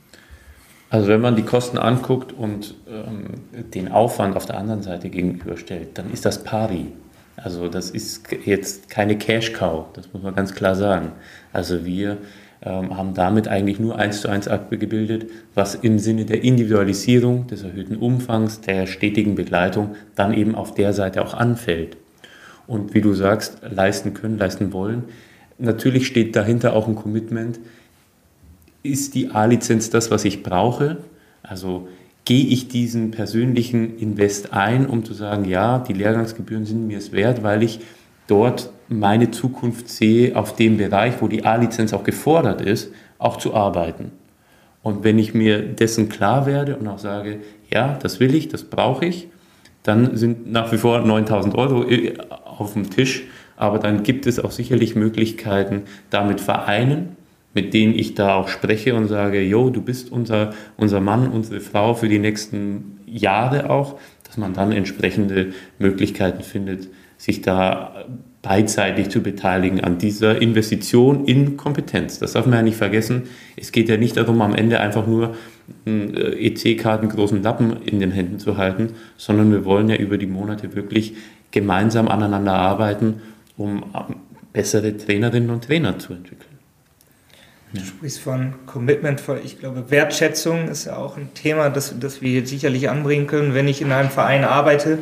[0.89, 3.25] Also wenn man die Kosten anguckt und ähm,
[3.75, 6.87] den Aufwand auf der anderen Seite gegenüberstellt, dann ist das pari.
[7.37, 11.11] Also das ist jetzt keine Cash-Cow, das muss man ganz klar sagen.
[11.51, 12.17] Also wir
[12.61, 17.63] ähm, haben damit eigentlich nur eins zu eins abgebildet, was im Sinne der Individualisierung, des
[17.63, 21.97] erhöhten Umfangs, der stetigen Begleitung dann eben auf der Seite auch anfällt.
[22.67, 25.03] Und wie du sagst, leisten können, leisten wollen.
[25.57, 27.59] Natürlich steht dahinter auch ein Commitment.
[28.81, 30.97] Ist die A-Lizenz das, was ich brauche?
[31.43, 31.87] Also
[32.25, 37.11] gehe ich diesen persönlichen Invest ein, um zu sagen, ja, die Lehrgangsgebühren sind mir es
[37.11, 37.79] wert, weil ich
[38.27, 43.53] dort meine Zukunft sehe, auf dem Bereich, wo die A-Lizenz auch gefordert ist, auch zu
[43.53, 44.11] arbeiten.
[44.81, 47.39] Und wenn ich mir dessen klar werde und auch sage,
[47.71, 49.29] ja, das will ich, das brauche ich,
[49.83, 53.23] dann sind nach wie vor 9000 Euro äh, auf dem Tisch.
[53.57, 57.15] Aber dann gibt es auch sicherlich Möglichkeiten, damit Vereinen,
[57.55, 61.61] mit denen ich da auch spreche und sage, jo, du bist unser, unser Mann, unsere
[61.61, 68.05] Frau für die nächsten Jahre auch, dass man dann entsprechende Möglichkeiten findet, sich da
[68.41, 72.19] beidseitig zu beteiligen an dieser Investition in Kompetenz.
[72.19, 73.23] Das darf man ja nicht vergessen.
[73.55, 75.35] Es geht ja nicht darum, am Ende einfach nur
[75.85, 80.17] einen äh, EC-Karten großen Lappen in den Händen zu halten, sondern wir wollen ja über
[80.17, 81.15] die Monate wirklich
[81.49, 83.21] gemeinsam aneinander arbeiten,
[83.57, 84.17] um ähm,
[84.53, 86.44] bessere Trainerinnen und Trainer zu entwickeln.
[87.75, 92.21] Du sprichst von Commitment, von, ich glaube, Wertschätzung ist ja auch ein Thema, das, das
[92.21, 94.99] wir sicherlich anbringen können, wenn ich in einem Verein arbeite,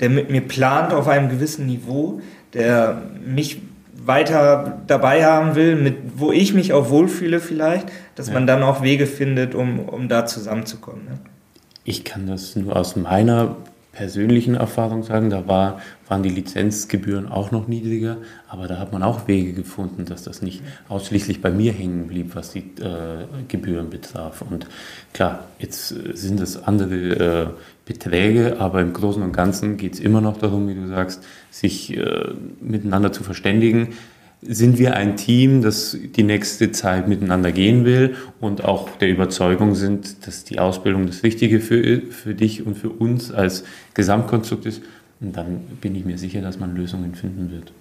[0.00, 2.20] der mit mir plant auf einem gewissen Niveau,
[2.52, 3.60] der mich
[4.04, 8.34] weiter dabei haben will, mit, wo ich mich auch wohlfühle vielleicht, dass ja.
[8.34, 11.04] man dann auch Wege findet, um, um da zusammenzukommen.
[11.04, 11.18] Ne?
[11.84, 13.56] Ich kann das nur aus meiner
[13.96, 19.02] persönlichen Erfahrung sagen, da war, waren die Lizenzgebühren auch noch niedriger, aber da hat man
[19.02, 23.88] auch Wege gefunden, dass das nicht ausschließlich bei mir hängen blieb, was die äh, Gebühren
[23.88, 24.42] betraf.
[24.42, 24.66] Und
[25.14, 27.46] klar, jetzt äh, sind es andere äh,
[27.86, 31.96] Beträge, aber im Großen und Ganzen geht es immer noch darum, wie du sagst, sich
[31.96, 33.94] äh, miteinander zu verständigen
[34.42, 39.74] sind wir ein Team, das die nächste Zeit miteinander gehen will und auch der Überzeugung
[39.74, 43.64] sind, dass die Ausbildung das Richtige für, für dich und für uns als
[43.94, 44.82] Gesamtkonstrukt ist.
[45.20, 47.72] Und dann bin ich mir sicher, dass man Lösungen finden wird.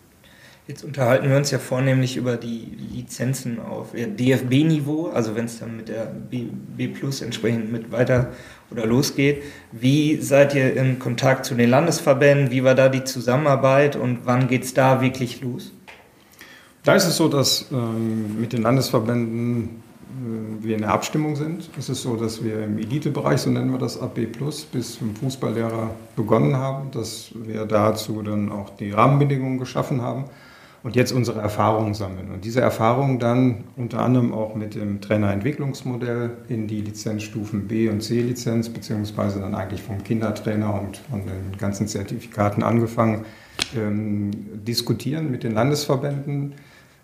[0.68, 5.78] Jetzt unterhalten wir uns ja vornehmlich über die Lizenzen auf DFB-Niveau, also wenn es dann
[5.78, 6.45] mit der B,
[6.76, 8.32] B Plus entsprechend mit weiter
[8.72, 9.43] oder losgeht.
[9.72, 12.49] Wie seid ihr in Kontakt zu den Landesverbänden?
[12.49, 15.72] Wie war da die Zusammenarbeit und wann geht es da wirklich los?
[16.86, 21.68] Da ist es so, dass ähm, mit den Landesverbänden äh, wir in der Abstimmung sind.
[21.80, 25.16] Es ist so, dass wir im Elitebereich, so nennen wir das AB Plus, bis zum
[25.16, 30.26] Fußballlehrer begonnen haben, dass wir dazu dann auch die Rahmenbedingungen geschaffen haben
[30.84, 32.30] und jetzt unsere Erfahrungen sammeln.
[32.32, 38.02] Und diese Erfahrungen dann unter anderem auch mit dem Trainerentwicklungsmodell in die Lizenzstufen B und
[38.02, 43.26] C-Lizenz, beziehungsweise dann eigentlich vom Kindertrainer und von den ganzen Zertifikaten angefangen,
[43.76, 44.30] ähm,
[44.68, 46.54] diskutieren mit den Landesverbänden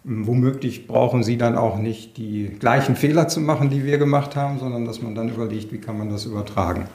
[0.03, 4.57] Womöglich brauchen Sie dann auch nicht die gleichen Fehler zu machen, die wir gemacht haben,
[4.57, 6.85] sondern dass man dann überlegt, wie kann man das übertragen.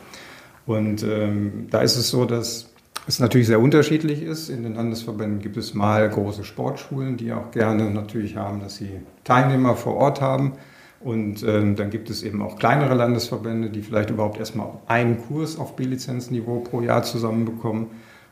[0.66, 2.70] Und ähm, da ist es so, dass
[3.06, 4.48] es natürlich sehr unterschiedlich ist.
[4.48, 8.90] In den Landesverbänden gibt es mal große Sportschulen, die auch gerne natürlich haben, dass sie
[9.22, 10.54] Teilnehmer vor Ort haben.
[10.98, 15.56] Und ähm, dann gibt es eben auch kleinere Landesverbände, die vielleicht überhaupt erstmal einen Kurs
[15.56, 17.86] auf B-Lizenzniveau pro Jahr zusammenbekommen.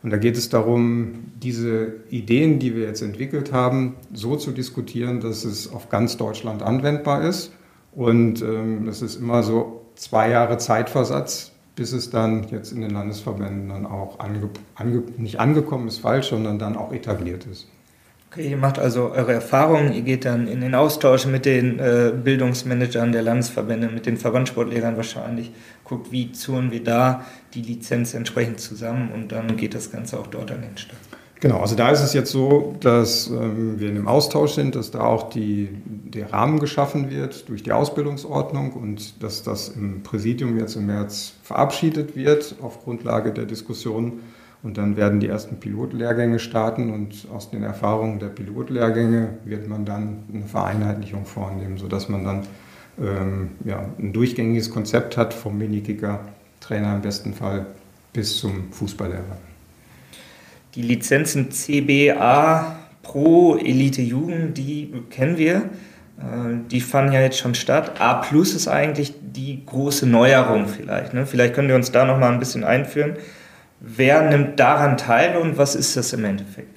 [0.05, 5.21] Und da geht es darum, diese Ideen, die wir jetzt entwickelt haben, so zu diskutieren,
[5.21, 7.53] dass es auf ganz Deutschland anwendbar ist.
[7.93, 12.91] Und ähm, das ist immer so zwei Jahre Zeitversatz, bis es dann jetzt in den
[12.91, 17.67] Landesverbänden dann auch ange, ange, nicht angekommen ist, falsch, sondern dann auch etabliert ist.
[18.31, 22.13] Okay, ihr macht also eure Erfahrungen, ihr geht dann in den Austausch mit den äh,
[22.13, 25.53] Bildungsmanagern der Landesverbände, mit den Verbandssportlehrern wahrscheinlich,
[25.85, 27.25] guckt, wie zurren wir da
[27.55, 30.99] die Lizenz entsprechend zusammen und dann geht das Ganze auch dort an den Start.
[31.41, 34.91] Genau, also da ist es jetzt so, dass ähm, wir in einem Austausch sind, dass
[34.91, 40.59] da auch die, der Rahmen geschaffen wird durch die Ausbildungsordnung und dass das im Präsidium
[40.59, 44.21] jetzt im März verabschiedet wird auf Grundlage der Diskussion
[44.63, 49.85] und dann werden die ersten Pilotlehrgänge starten und aus den Erfahrungen der Pilotlehrgänge wird man
[49.85, 52.43] dann eine Vereinheitlichung vornehmen, sodass man dann
[52.99, 56.21] ähm, ja, ein durchgängiges Konzept hat vom Minikicker,
[56.65, 57.67] Trainer im besten Fall
[58.12, 59.39] bis zum Fußballlehrer.
[60.75, 65.57] Die Lizenzen CBA Pro Elite Jugend, die kennen wir.
[66.19, 68.01] Äh, die fanden ja jetzt schon statt.
[68.01, 71.12] A Plus ist eigentlich die große Neuerung vielleicht.
[71.12, 71.27] Ne?
[71.27, 73.17] Vielleicht könnt ihr uns da noch mal ein bisschen einführen.
[73.81, 76.75] Wer nimmt daran teil und was ist das im Endeffekt?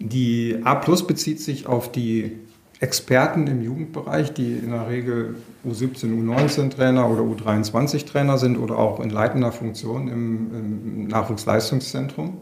[0.00, 2.38] Die A Plus bezieht sich auf die
[2.82, 9.08] Experten im Jugendbereich, die in der Regel U17, U19-Trainer oder U23-Trainer sind oder auch in
[9.08, 12.38] leitender Funktion im, im Nachwuchsleistungszentrum.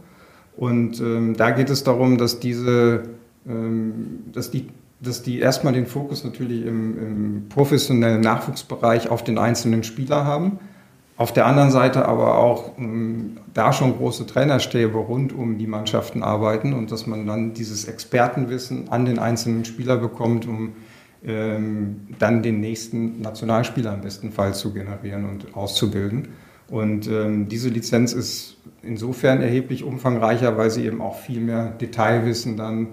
[0.57, 3.03] Und ähm, da geht es darum, dass diese,
[3.47, 4.69] ähm, dass die
[5.03, 10.59] dass die erstmal den Fokus natürlich im, im professionellen Nachwuchsbereich auf den einzelnen Spieler haben
[11.21, 16.23] auf der anderen Seite aber auch ähm, da schon große Trainerstäbe rund um die Mannschaften
[16.23, 20.73] arbeiten und dass man dann dieses Expertenwissen an den einzelnen Spieler bekommt, um
[21.23, 26.29] ähm, dann den nächsten Nationalspieler im besten Fall zu generieren und auszubilden.
[26.69, 32.57] Und ähm, diese Lizenz ist insofern erheblich umfangreicher, weil sie eben auch viel mehr Detailwissen
[32.57, 32.87] dann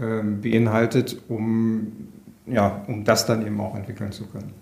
[0.00, 2.12] ähm, beinhaltet, um,
[2.46, 4.61] ja, um das dann eben auch entwickeln zu können.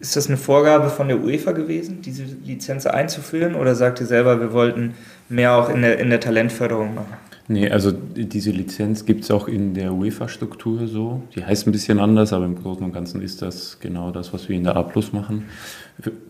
[0.00, 3.54] Ist das eine Vorgabe von der UEFA gewesen, diese Lizenz einzuführen?
[3.56, 4.94] Oder sagt ihr selber, wir wollten
[5.28, 7.14] mehr auch in der, in der Talentförderung machen?
[7.50, 11.22] Nee, also diese Lizenz gibt es auch in der UEFA-Struktur so.
[11.34, 14.50] Die heißt ein bisschen anders, aber im Großen und Ganzen ist das genau das, was
[14.50, 15.46] wir in der A Plus machen.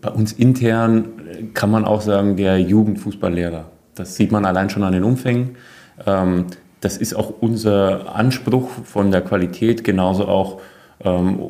[0.01, 3.65] Bei uns intern kann man auch sagen, der Jugendfußballlehrer.
[3.95, 5.57] Das sieht man allein schon an den Umfängen.
[6.07, 6.45] Ähm,
[6.79, 10.61] das ist auch unser Anspruch von der Qualität, genauso auch
[11.03, 11.41] ähm,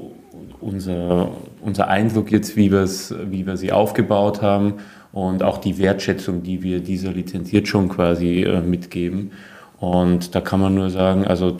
[0.61, 1.31] unser,
[1.61, 4.75] unser Eindruck jetzt, wie, wie wir sie aufgebaut haben
[5.11, 9.31] und auch die Wertschätzung, die wir dieser lizenziert schon quasi äh, mitgeben.
[9.79, 11.57] Und da kann man nur sagen, also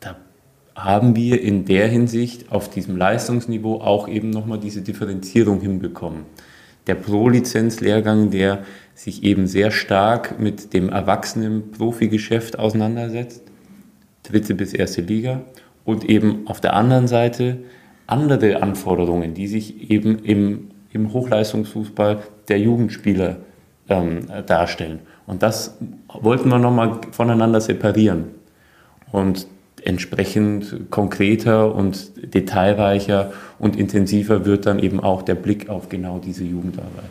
[0.00, 0.16] da
[0.74, 6.22] haben wir in der Hinsicht auf diesem Leistungsniveau auch eben nochmal diese Differenzierung hinbekommen.
[6.86, 8.64] Der Pro-Lizenz-Lehrgang, der
[8.94, 13.42] sich eben sehr stark mit dem erwachsenen Profigeschäft auseinandersetzt,
[14.24, 15.42] dritte bis erste Liga,
[15.84, 17.58] und eben auf der anderen Seite
[18.08, 23.36] andere Anforderungen, die sich eben im, im Hochleistungsfußball der Jugendspieler
[23.88, 25.00] ähm, darstellen.
[25.26, 25.76] Und das
[26.08, 28.24] wollten wir nochmal voneinander separieren.
[29.12, 29.46] Und
[29.84, 36.44] entsprechend konkreter und detailreicher und intensiver wird dann eben auch der Blick auf genau diese
[36.44, 37.10] Jugendarbeit.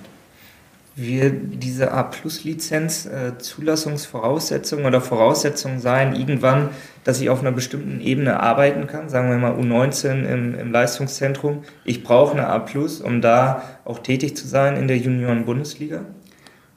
[1.00, 6.70] Wird diese A-Plus-Lizenz äh, Zulassungsvoraussetzung oder Voraussetzung sein, irgendwann,
[7.04, 9.08] dass ich auf einer bestimmten Ebene arbeiten kann?
[9.08, 11.62] Sagen wir mal U19 im, im Leistungszentrum.
[11.86, 16.02] Ich brauche eine A-Plus, um da auch tätig zu sein in der Junioren-Bundesliga?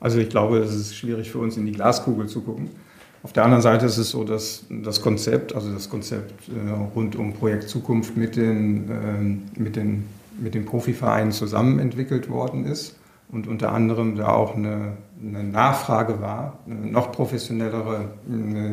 [0.01, 2.69] Also ich glaube, es ist schwierig für uns in die Glaskugel zu gucken.
[3.23, 7.17] Auf der anderen Seite ist es so, dass das Konzept, also das Konzept äh, rund
[7.17, 8.91] um Projekt Zukunft mit den,
[9.57, 10.05] äh, mit den,
[10.39, 13.00] mit den Profivereinen zusammen entwickelt worden ist
[13.33, 18.11] und unter anderem da auch eine, eine Nachfrage war, noch professionellere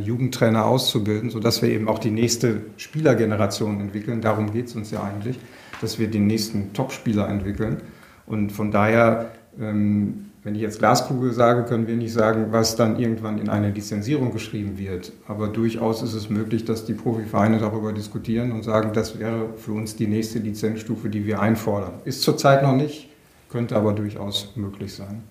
[0.02, 4.22] Jugendtrainer auszubilden, sodass wir eben auch die nächste Spielergeneration entwickeln.
[4.22, 5.40] Darum geht es uns ja eigentlich,
[5.82, 7.78] dass wir den nächsten Top-Spieler entwickeln.
[8.26, 12.98] Und von daher ähm, wenn ich jetzt Glaskugel sage, können wir nicht sagen, was dann
[13.00, 15.12] irgendwann in eine Lizenzierung geschrieben wird.
[15.28, 19.74] Aber durchaus ist es möglich, dass die Profivereine darüber diskutieren und sagen, das wäre für
[19.74, 21.96] uns die nächste Lizenzstufe, die wir einfordern.
[22.06, 23.10] Ist zurzeit noch nicht,
[23.50, 25.24] könnte aber durchaus möglich sein.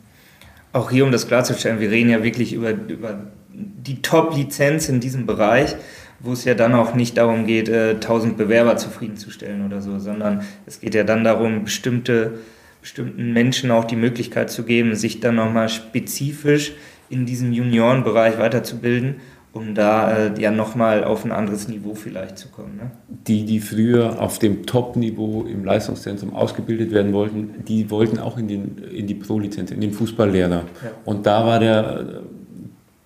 [0.73, 3.19] Auch hier, um das klarzustellen, wir reden ja wirklich über, über
[3.53, 5.77] die Top-Lizenz in diesem Bereich
[6.21, 10.43] wo es ja dann auch nicht darum geht, 1000 äh, Bewerber zufriedenzustellen oder so, sondern
[10.67, 12.39] es geht ja dann darum, bestimmte
[12.81, 16.73] bestimmten Menschen auch die Möglichkeit zu geben, sich dann nochmal spezifisch
[17.09, 19.17] in diesem Juniorenbereich weiterzubilden,
[19.57, 22.77] um da äh, ja nochmal auf ein anderes Niveau vielleicht zu kommen.
[22.77, 22.91] Ne?
[23.27, 28.49] Die, die früher auf dem Top-Niveau im Leistungszentrum ausgebildet werden wollten, die wollten auch in,
[28.49, 30.51] den, in die Pro-Lizenz, in den Fußballlehrer.
[30.51, 30.91] Ja.
[31.05, 32.23] Und da war der,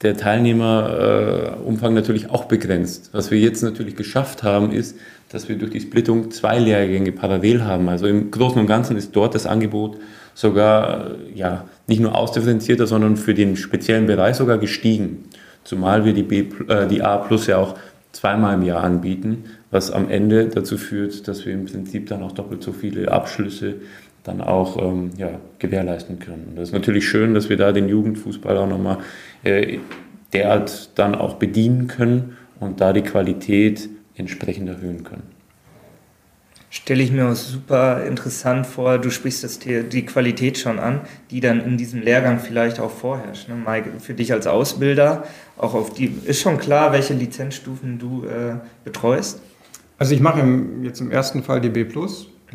[0.03, 3.11] der Teilnehmerumfang natürlich auch begrenzt.
[3.12, 4.96] Was wir jetzt natürlich geschafft haben, ist,
[5.30, 7.88] dass wir durch die Splittung zwei Lehrgänge parallel haben.
[7.88, 9.98] Also im Großen und Ganzen ist dort das Angebot
[10.34, 15.28] sogar ja, nicht nur ausdifferenzierter, sondern für den speziellen Bereich sogar gestiegen.
[15.71, 17.77] Zumal wir die, B, äh, die A Plus ja auch
[18.11, 22.33] zweimal im Jahr anbieten, was am Ende dazu führt, dass wir im Prinzip dann auch
[22.33, 23.77] doppelt so viele Abschlüsse
[24.25, 26.49] dann auch ähm, ja, gewährleisten können.
[26.51, 28.99] Und das ist natürlich schön, dass wir da den Jugendfußball auch nochmal
[29.45, 29.79] äh,
[30.33, 35.41] derart dann auch bedienen können und da die Qualität entsprechend erhöhen können.
[36.73, 41.01] Stelle ich mir auch super interessant vor, du sprichst das, die Qualität schon an,
[41.33, 43.49] die dann in diesem Lehrgang vielleicht auch vorherrscht.
[43.49, 43.57] Ne?
[43.57, 45.25] Mike, für dich als Ausbilder,
[45.61, 49.40] auch auf die, ist schon klar, welche Lizenzstufen du äh, betreust?
[49.98, 51.86] Also ich mache im, jetzt im ersten Fall die B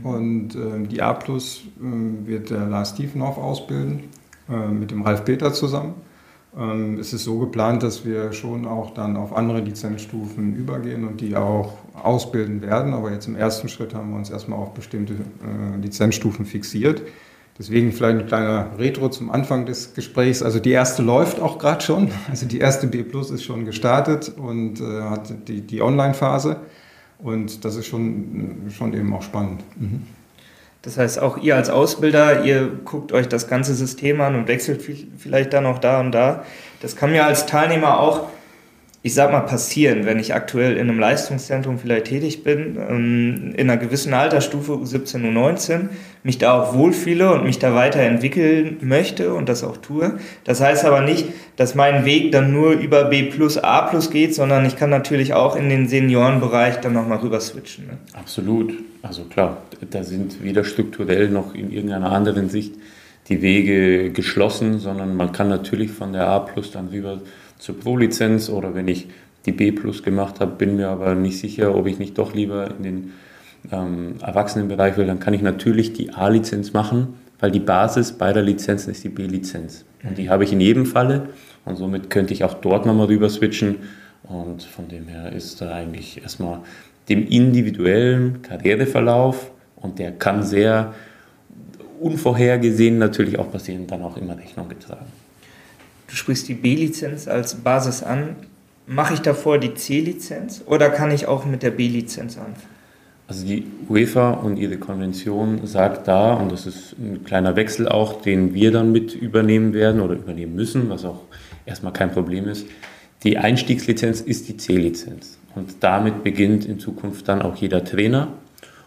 [0.04, 4.06] und äh, die A Plus äh, wird der Lars Tiefenhoff ausbilden,
[4.50, 5.94] äh, mit dem Ralf Peter zusammen.
[6.58, 11.22] Ähm, es ist so geplant, dass wir schon auch dann auf andere Lizenzstufen übergehen und
[11.22, 12.94] die auch ausbilden werden.
[12.94, 17.02] Aber jetzt im ersten Schritt haben wir uns erstmal auf bestimmte äh, Lizenzstufen fixiert.
[17.58, 20.44] Deswegen vielleicht ein kleiner Retro zum Anfang des Gesprächs.
[20.44, 22.12] Also die erste läuft auch gerade schon.
[22.30, 26.58] Also die erste B Plus ist schon gestartet und äh, hat die, die Online-Phase.
[27.20, 29.62] Und das ist schon, schon eben auch spannend.
[29.78, 30.04] Mhm.
[30.82, 34.84] Das heißt, auch ihr als Ausbilder, ihr guckt euch das ganze System an und wechselt
[35.18, 36.44] vielleicht dann auch da und da.
[36.82, 38.28] Das kann mir als Teilnehmer auch
[39.06, 43.70] ich sag mal, passieren, wenn ich aktuell in einem Leistungszentrum vielleicht tätig bin, ähm, in
[43.70, 45.90] einer gewissen Altersstufe, U17, U19,
[46.24, 50.18] mich da auch wohlfühle und mich da weiterentwickeln möchte und das auch tue.
[50.44, 54.34] Das heißt aber nicht, dass mein Weg dann nur über B plus, A plus geht,
[54.34, 57.86] sondern ich kann natürlich auch in den Seniorenbereich dann nochmal rüber switchen.
[57.86, 57.98] Ne?
[58.14, 58.74] Absolut.
[59.04, 62.74] Also klar, da sind weder strukturell noch in irgendeiner anderen Sicht
[63.30, 67.20] die Wege geschlossen, sondern man kann natürlich von der A plus dann rüber
[67.60, 69.08] zur Pro-Lizenz oder wenn ich
[69.46, 72.70] die B Plus gemacht habe, bin mir aber nicht sicher, ob ich nicht doch lieber
[72.78, 73.14] in den
[73.72, 78.92] ähm, Erwachsenenbereich will, dann kann ich natürlich die A-Lizenz machen, weil die Basis beider Lizenzen
[78.92, 79.86] ist die B-Lizenz.
[80.04, 81.30] Und die habe ich in jedem Falle
[81.66, 83.78] und somit könnte ich auch dort nochmal rüber switchen.
[84.24, 86.60] Und von dem her ist da eigentlich erstmal
[87.10, 90.94] dem individuellen Karriereverlauf und der kann sehr
[92.00, 95.06] unvorhergesehen natürlich auch passieren, dann auch immer Rechnung getragen.
[96.08, 98.36] Du sprichst die B-Lizenz als Basis an.
[98.88, 102.76] Mache ich davor die C-Lizenz oder kann ich auch mit der B-Lizenz anfangen?
[103.28, 108.22] Also die UEFA und ihre Konvention sagt da, und das ist ein kleiner Wechsel auch,
[108.22, 111.22] den wir dann mit übernehmen werden oder übernehmen müssen, was auch
[111.66, 112.68] erstmal kein Problem ist,
[113.24, 115.40] die Einstiegslizenz ist die C-Lizenz.
[115.56, 118.28] Und damit beginnt in Zukunft dann auch jeder Trainer.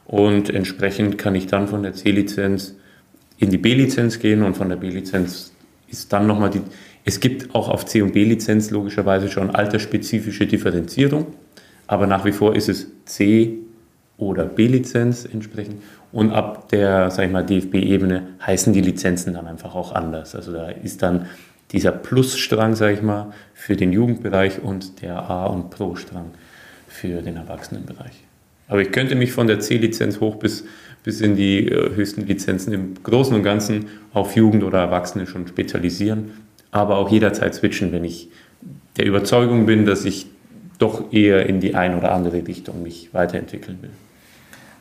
[0.07, 2.77] Und entsprechend kann ich dann von der C-Lizenz
[3.39, 5.53] in die B-Lizenz gehen und von der B-Lizenz
[5.89, 6.61] ist dann nochmal die,
[7.09, 11.29] es gibt auch auf C- und B-Lizenz logischerweise schon altersspezifische Differenzierung,
[11.87, 13.61] aber nach wie vor ist es C-
[14.19, 15.77] oder B-Lizenz entsprechend.
[16.13, 20.35] Und ab der, sag ich mal, DFB-Ebene heißen die Lizenzen dann einfach auch anders.
[20.35, 21.25] Also da ist dann
[21.73, 26.27] dieser Plus-Strang, sage ich mal, für den Jugendbereich und der A- und Pro-Strang
[26.89, 28.25] für den Erwachsenenbereich.
[28.69, 30.67] Aber ich könnte mich von der C-Lizenz hoch bis,
[31.05, 35.49] bis in die äh, höchsten Lizenzen im Großen und Ganzen auf Jugend oder Erwachsene schon
[35.49, 38.29] spezialisieren, aber auch jederzeit switchen, wenn ich
[38.97, 40.27] der Überzeugung bin, dass ich
[40.79, 43.91] doch eher in die eine oder andere Richtung mich weiterentwickeln will.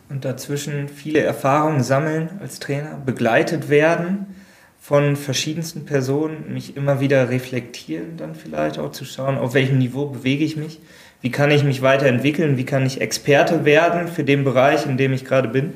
[0.10, 4.28] Und dazwischen viele Erfahrungen sammeln als Trainer, begleitet werden
[4.80, 10.06] von verschiedensten Personen, mich immer wieder reflektieren, dann vielleicht auch zu schauen, auf welchem Niveau
[10.06, 10.80] bewege ich mich,
[11.22, 15.14] wie kann ich mich weiterentwickeln, wie kann ich Experte werden für den Bereich, in dem
[15.14, 15.74] ich gerade bin,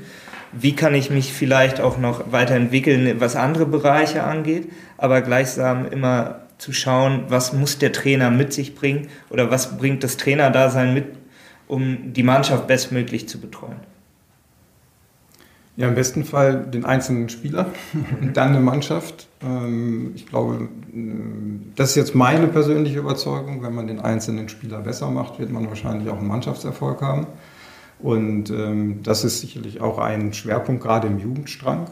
[0.54, 6.42] wie kann ich mich vielleicht auch noch weiterentwickeln, was andere Bereiche angeht, aber gleichsam immer
[6.58, 11.06] zu schauen, was muss der Trainer mit sich bringen oder was bringt das Trainerdasein mit,
[11.68, 13.78] um die Mannschaft bestmöglich zu betreuen.
[15.78, 17.68] Ja, im besten Fall den einzelnen Spieler
[18.22, 19.28] und dann eine Mannschaft.
[19.42, 20.68] Ähm, ich glaube,
[21.76, 23.64] das ist jetzt meine persönliche Überzeugung.
[23.64, 27.26] Wenn man den einzelnen Spieler besser macht, wird man wahrscheinlich auch einen Mannschaftserfolg haben.
[28.02, 31.86] Und ähm, das ist sicherlich auch ein Schwerpunkt, gerade im Jugendstrang,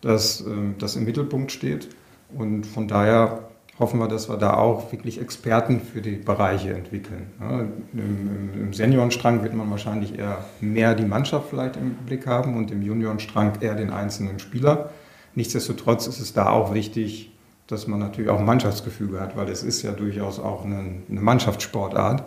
[0.00, 1.88] dass ähm, das im Mittelpunkt steht.
[2.36, 7.28] Und von daher hoffen wir, dass wir da auch wirklich Experten für die Bereiche entwickeln.
[7.40, 12.56] Ja, im, Im Seniorenstrang wird man wahrscheinlich eher mehr die Mannschaft vielleicht im Blick haben
[12.56, 14.90] und im Juniorenstrang eher den einzelnen Spieler.
[15.34, 17.30] Nichtsdestotrotz ist es da auch wichtig,
[17.68, 21.20] dass man natürlich auch ein Mannschaftsgefüge hat, weil es ist ja durchaus auch eine, eine
[21.20, 22.24] Mannschaftssportart.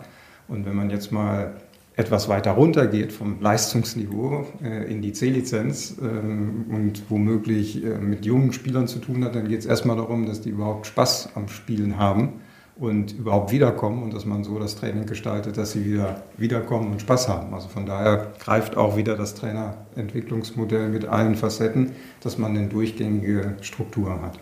[0.48, 1.54] Und wenn man jetzt mal
[1.94, 8.24] etwas weiter runter geht vom Leistungsniveau äh, in die C-Lizenz ähm, und womöglich äh, mit
[8.24, 11.48] jungen Spielern zu tun hat, dann geht es erstmal darum, dass die überhaupt Spaß am
[11.48, 12.40] Spielen haben
[12.76, 17.02] und überhaupt wiederkommen und dass man so das Training gestaltet, dass sie wieder wiederkommen und
[17.02, 17.52] Spaß haben.
[17.52, 23.56] Also von daher greift auch wieder das Trainerentwicklungsmodell mit allen Facetten, dass man eine durchgängige
[23.60, 24.38] Struktur hat.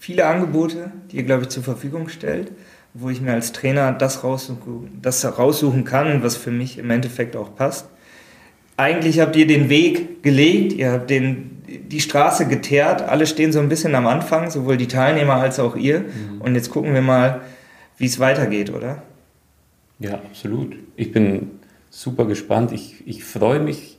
[0.00, 2.52] Viele Angebote, die ihr, glaube ich, zur Verfügung stellt
[2.98, 7.36] wo ich mir als Trainer das raussuchen, das raussuchen kann, was für mich im Endeffekt
[7.36, 7.88] auch passt.
[8.76, 13.58] Eigentlich habt ihr den Weg gelegt, ihr habt den, die Straße geteert, alle stehen so
[13.58, 16.00] ein bisschen am Anfang, sowohl die Teilnehmer als auch ihr.
[16.00, 16.40] Mhm.
[16.40, 17.40] Und jetzt gucken wir mal,
[17.98, 19.02] wie es weitergeht, oder?
[19.98, 20.76] Ja, absolut.
[20.96, 21.52] Ich bin
[21.90, 22.72] super gespannt.
[22.72, 23.98] Ich, ich freue mich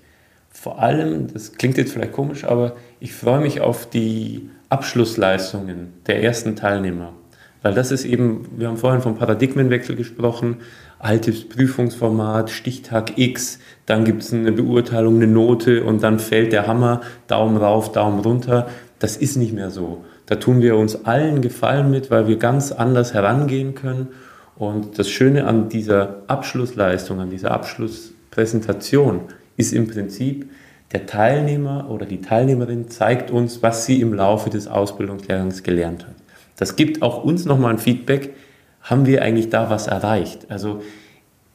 [0.52, 6.24] vor allem, das klingt jetzt vielleicht komisch, aber ich freue mich auf die Abschlussleistungen der
[6.24, 7.14] ersten Teilnehmer.
[7.62, 10.58] Weil das ist eben, wir haben vorhin vom Paradigmenwechsel gesprochen,
[11.00, 16.68] altes Prüfungsformat, Stichtag X, dann gibt es eine Beurteilung, eine Note und dann fällt der
[16.68, 18.68] Hammer, Daumen rauf, Daumen runter.
[19.00, 20.06] Das ist nicht mehr so.
[20.26, 24.10] Da tun wir uns allen Gefallen mit, weil wir ganz anders herangehen können.
[24.56, 29.22] Und das Schöne an dieser Abschlussleistung, an dieser Abschlusspräsentation
[29.56, 30.50] ist im Prinzip,
[30.94, 36.17] der Teilnehmer oder die Teilnehmerin zeigt uns, was sie im Laufe des Ausbildungslehrgangs gelernt hat.
[36.58, 38.34] Das gibt auch uns nochmal ein Feedback,
[38.82, 40.50] haben wir eigentlich da was erreicht?
[40.50, 40.82] Also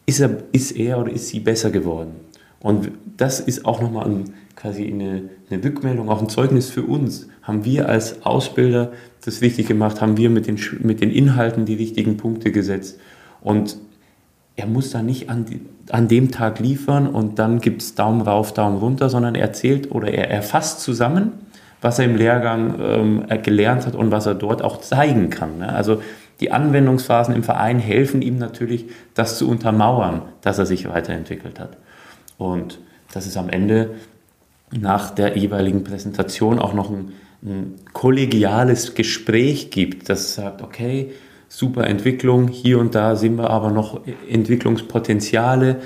[0.07, 2.13] ist er, ist er oder ist sie besser geworden?
[2.61, 7.29] Und das ist auch nochmal ein, quasi eine, eine Rückmeldung, auch ein Zeugnis für uns.
[7.43, 8.93] Haben wir als Ausbilder
[9.25, 10.01] das richtig gemacht?
[10.01, 13.01] Haben wir mit den, mit den Inhalten die richtigen Punkte gesetzt?
[13.41, 13.79] Und
[14.55, 15.47] er muss da nicht an,
[15.91, 19.91] an dem Tag liefern und dann gibt es Daumen rauf, Daumen runter, sondern er erzählt
[19.91, 21.33] oder er erfasst zusammen
[21.83, 25.59] was er im Lehrgang ähm, gelernt hat und was er dort auch zeigen kann.
[25.59, 25.73] Ne?
[25.73, 26.01] Also
[26.41, 31.77] die Anwendungsphasen im Verein helfen ihm natürlich, das zu untermauern, dass er sich weiterentwickelt hat.
[32.39, 32.79] Und
[33.13, 33.91] dass es am Ende
[34.71, 37.13] nach der jeweiligen Präsentation auch noch ein,
[37.43, 41.13] ein kollegiales Gespräch gibt, das sagt, okay,
[41.49, 45.81] super Entwicklung, hier und da sehen wir aber noch Entwicklungspotenziale.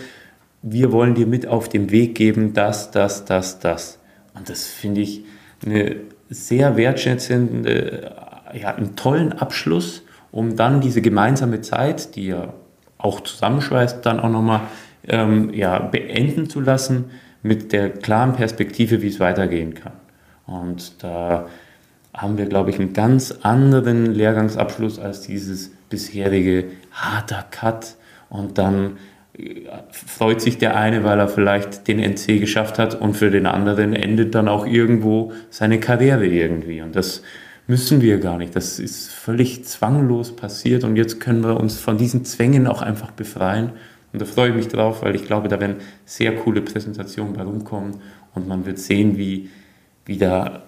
[0.63, 3.99] wir wollen dir mit auf den Weg geben, das, das, das, das.
[4.35, 5.25] Und das finde ich
[5.65, 5.97] eine
[6.29, 8.13] sehr wertschätzende,
[8.61, 10.03] ja, einen tollen Abschluss,
[10.33, 12.53] um dann diese gemeinsame Zeit, die ja
[12.99, 14.63] auch zusammenschweißt, dann auch nochmal
[15.09, 17.07] ähm, ja, beenden zu lassen
[17.43, 19.93] mit der klaren Perspektive, wie es weitergehen kann.
[20.47, 21.47] Und da
[22.13, 27.97] haben wir, glaube ich, einen ganz anderen Lehrgangsabschluss als dieses bisherige harter Cut
[28.29, 28.97] und dann
[29.91, 33.93] freut sich der eine, weil er vielleicht den NC geschafft hat und für den anderen
[33.93, 36.81] endet dann auch irgendwo seine Karriere irgendwie.
[36.81, 37.23] Und das
[37.67, 38.57] müssen wir gar nicht.
[38.57, 43.11] Das ist völlig zwanglos passiert und jetzt können wir uns von diesen Zwängen auch einfach
[43.11, 43.73] befreien.
[44.13, 47.43] Und da freue ich mich drauf, weil ich glaube, da werden sehr coole Präsentationen bei
[47.43, 47.97] rumkommen
[48.35, 49.51] und man wird sehen, wie,
[50.05, 50.63] wie da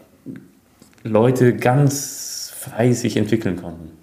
[1.05, 3.98] Leute ganz frei sich entwickeln konnten.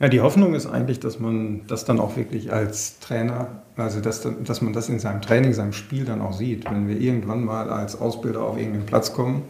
[0.00, 4.26] Ja, die Hoffnung ist eigentlich, dass man das dann auch wirklich als Trainer, also dass,
[4.44, 6.64] dass man das in seinem Training, seinem Spiel dann auch sieht.
[6.70, 9.42] Wenn wir irgendwann mal als Ausbilder auf irgendeinen Platz kommen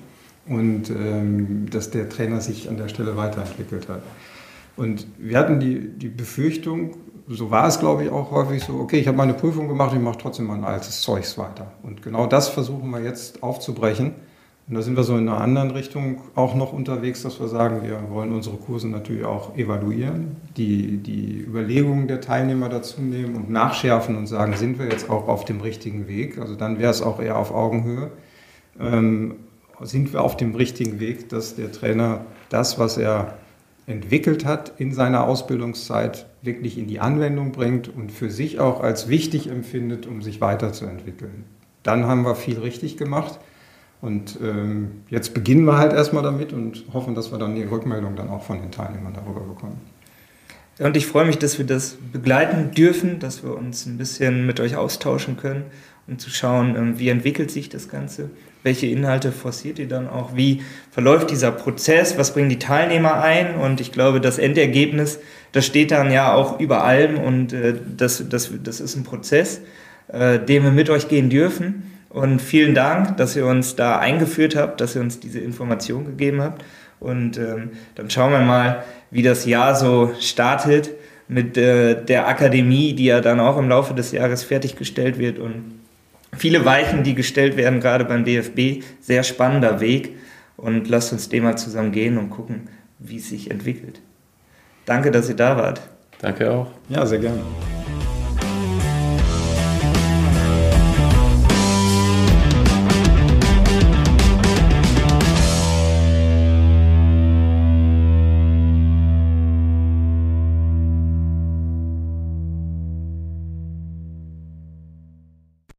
[0.48, 4.02] und ähm, dass der Trainer sich an der Stelle weiterentwickelt hat.
[4.76, 6.96] Und wir hatten die, die Befürchtung,
[7.28, 10.00] so war es glaube ich auch häufig so, okay, ich habe meine Prüfung gemacht, ich
[10.00, 11.70] mache trotzdem mein altes Zeugs weiter.
[11.84, 14.14] Und genau das versuchen wir jetzt aufzubrechen
[14.70, 17.82] und da sind wir so in einer anderen Richtung auch noch unterwegs, dass wir sagen,
[17.82, 23.50] wir wollen unsere Kurse natürlich auch evaluieren, die, die Überlegungen der Teilnehmer dazu nehmen und
[23.50, 26.38] nachschärfen und sagen, sind wir jetzt auch auf dem richtigen Weg?
[26.38, 28.12] Also dann wäre es auch eher auf Augenhöhe.
[28.78, 29.34] Ähm,
[29.80, 33.38] sind wir auf dem richtigen Weg, dass der Trainer das, was er
[33.88, 39.08] entwickelt hat in seiner Ausbildungszeit, wirklich in die Anwendung bringt und für sich auch als
[39.08, 41.42] wichtig empfindet, um sich weiterzuentwickeln.
[41.82, 43.40] Dann haben wir viel richtig gemacht.
[44.00, 48.16] Und ähm, jetzt beginnen wir halt erstmal damit und hoffen, dass wir dann die Rückmeldung
[48.16, 49.80] dann auch von den Teilnehmern darüber bekommen.
[50.78, 54.60] Und ich freue mich, dass wir das begleiten dürfen, dass wir uns ein bisschen mit
[54.60, 55.64] euch austauschen können,
[56.08, 58.30] um zu schauen, ähm, wie entwickelt sich das Ganze,
[58.62, 63.56] welche Inhalte forciert ihr dann auch, wie verläuft dieser Prozess, was bringen die Teilnehmer ein?
[63.56, 65.18] Und ich glaube, das Endergebnis,
[65.52, 69.60] das steht dann ja auch über allem und äh, das, das, das ist ein Prozess,
[70.08, 74.56] äh, den wir mit euch gehen dürfen und vielen Dank, dass ihr uns da eingeführt
[74.56, 76.64] habt, dass ihr uns diese Information gegeben habt.
[76.98, 80.90] Und ähm, dann schauen wir mal, wie das Jahr so startet
[81.28, 85.38] mit äh, der Akademie, die ja dann auch im Laufe des Jahres fertiggestellt wird.
[85.38, 85.80] Und
[86.36, 88.84] viele Weichen, die gestellt werden, gerade beim DFB.
[89.00, 90.16] Sehr spannender Weg.
[90.56, 94.00] Und lasst uns dem mal zusammen gehen und gucken, wie es sich entwickelt.
[94.84, 95.80] Danke, dass ihr da wart.
[96.20, 96.66] Danke auch.
[96.88, 97.40] Ja, sehr gerne.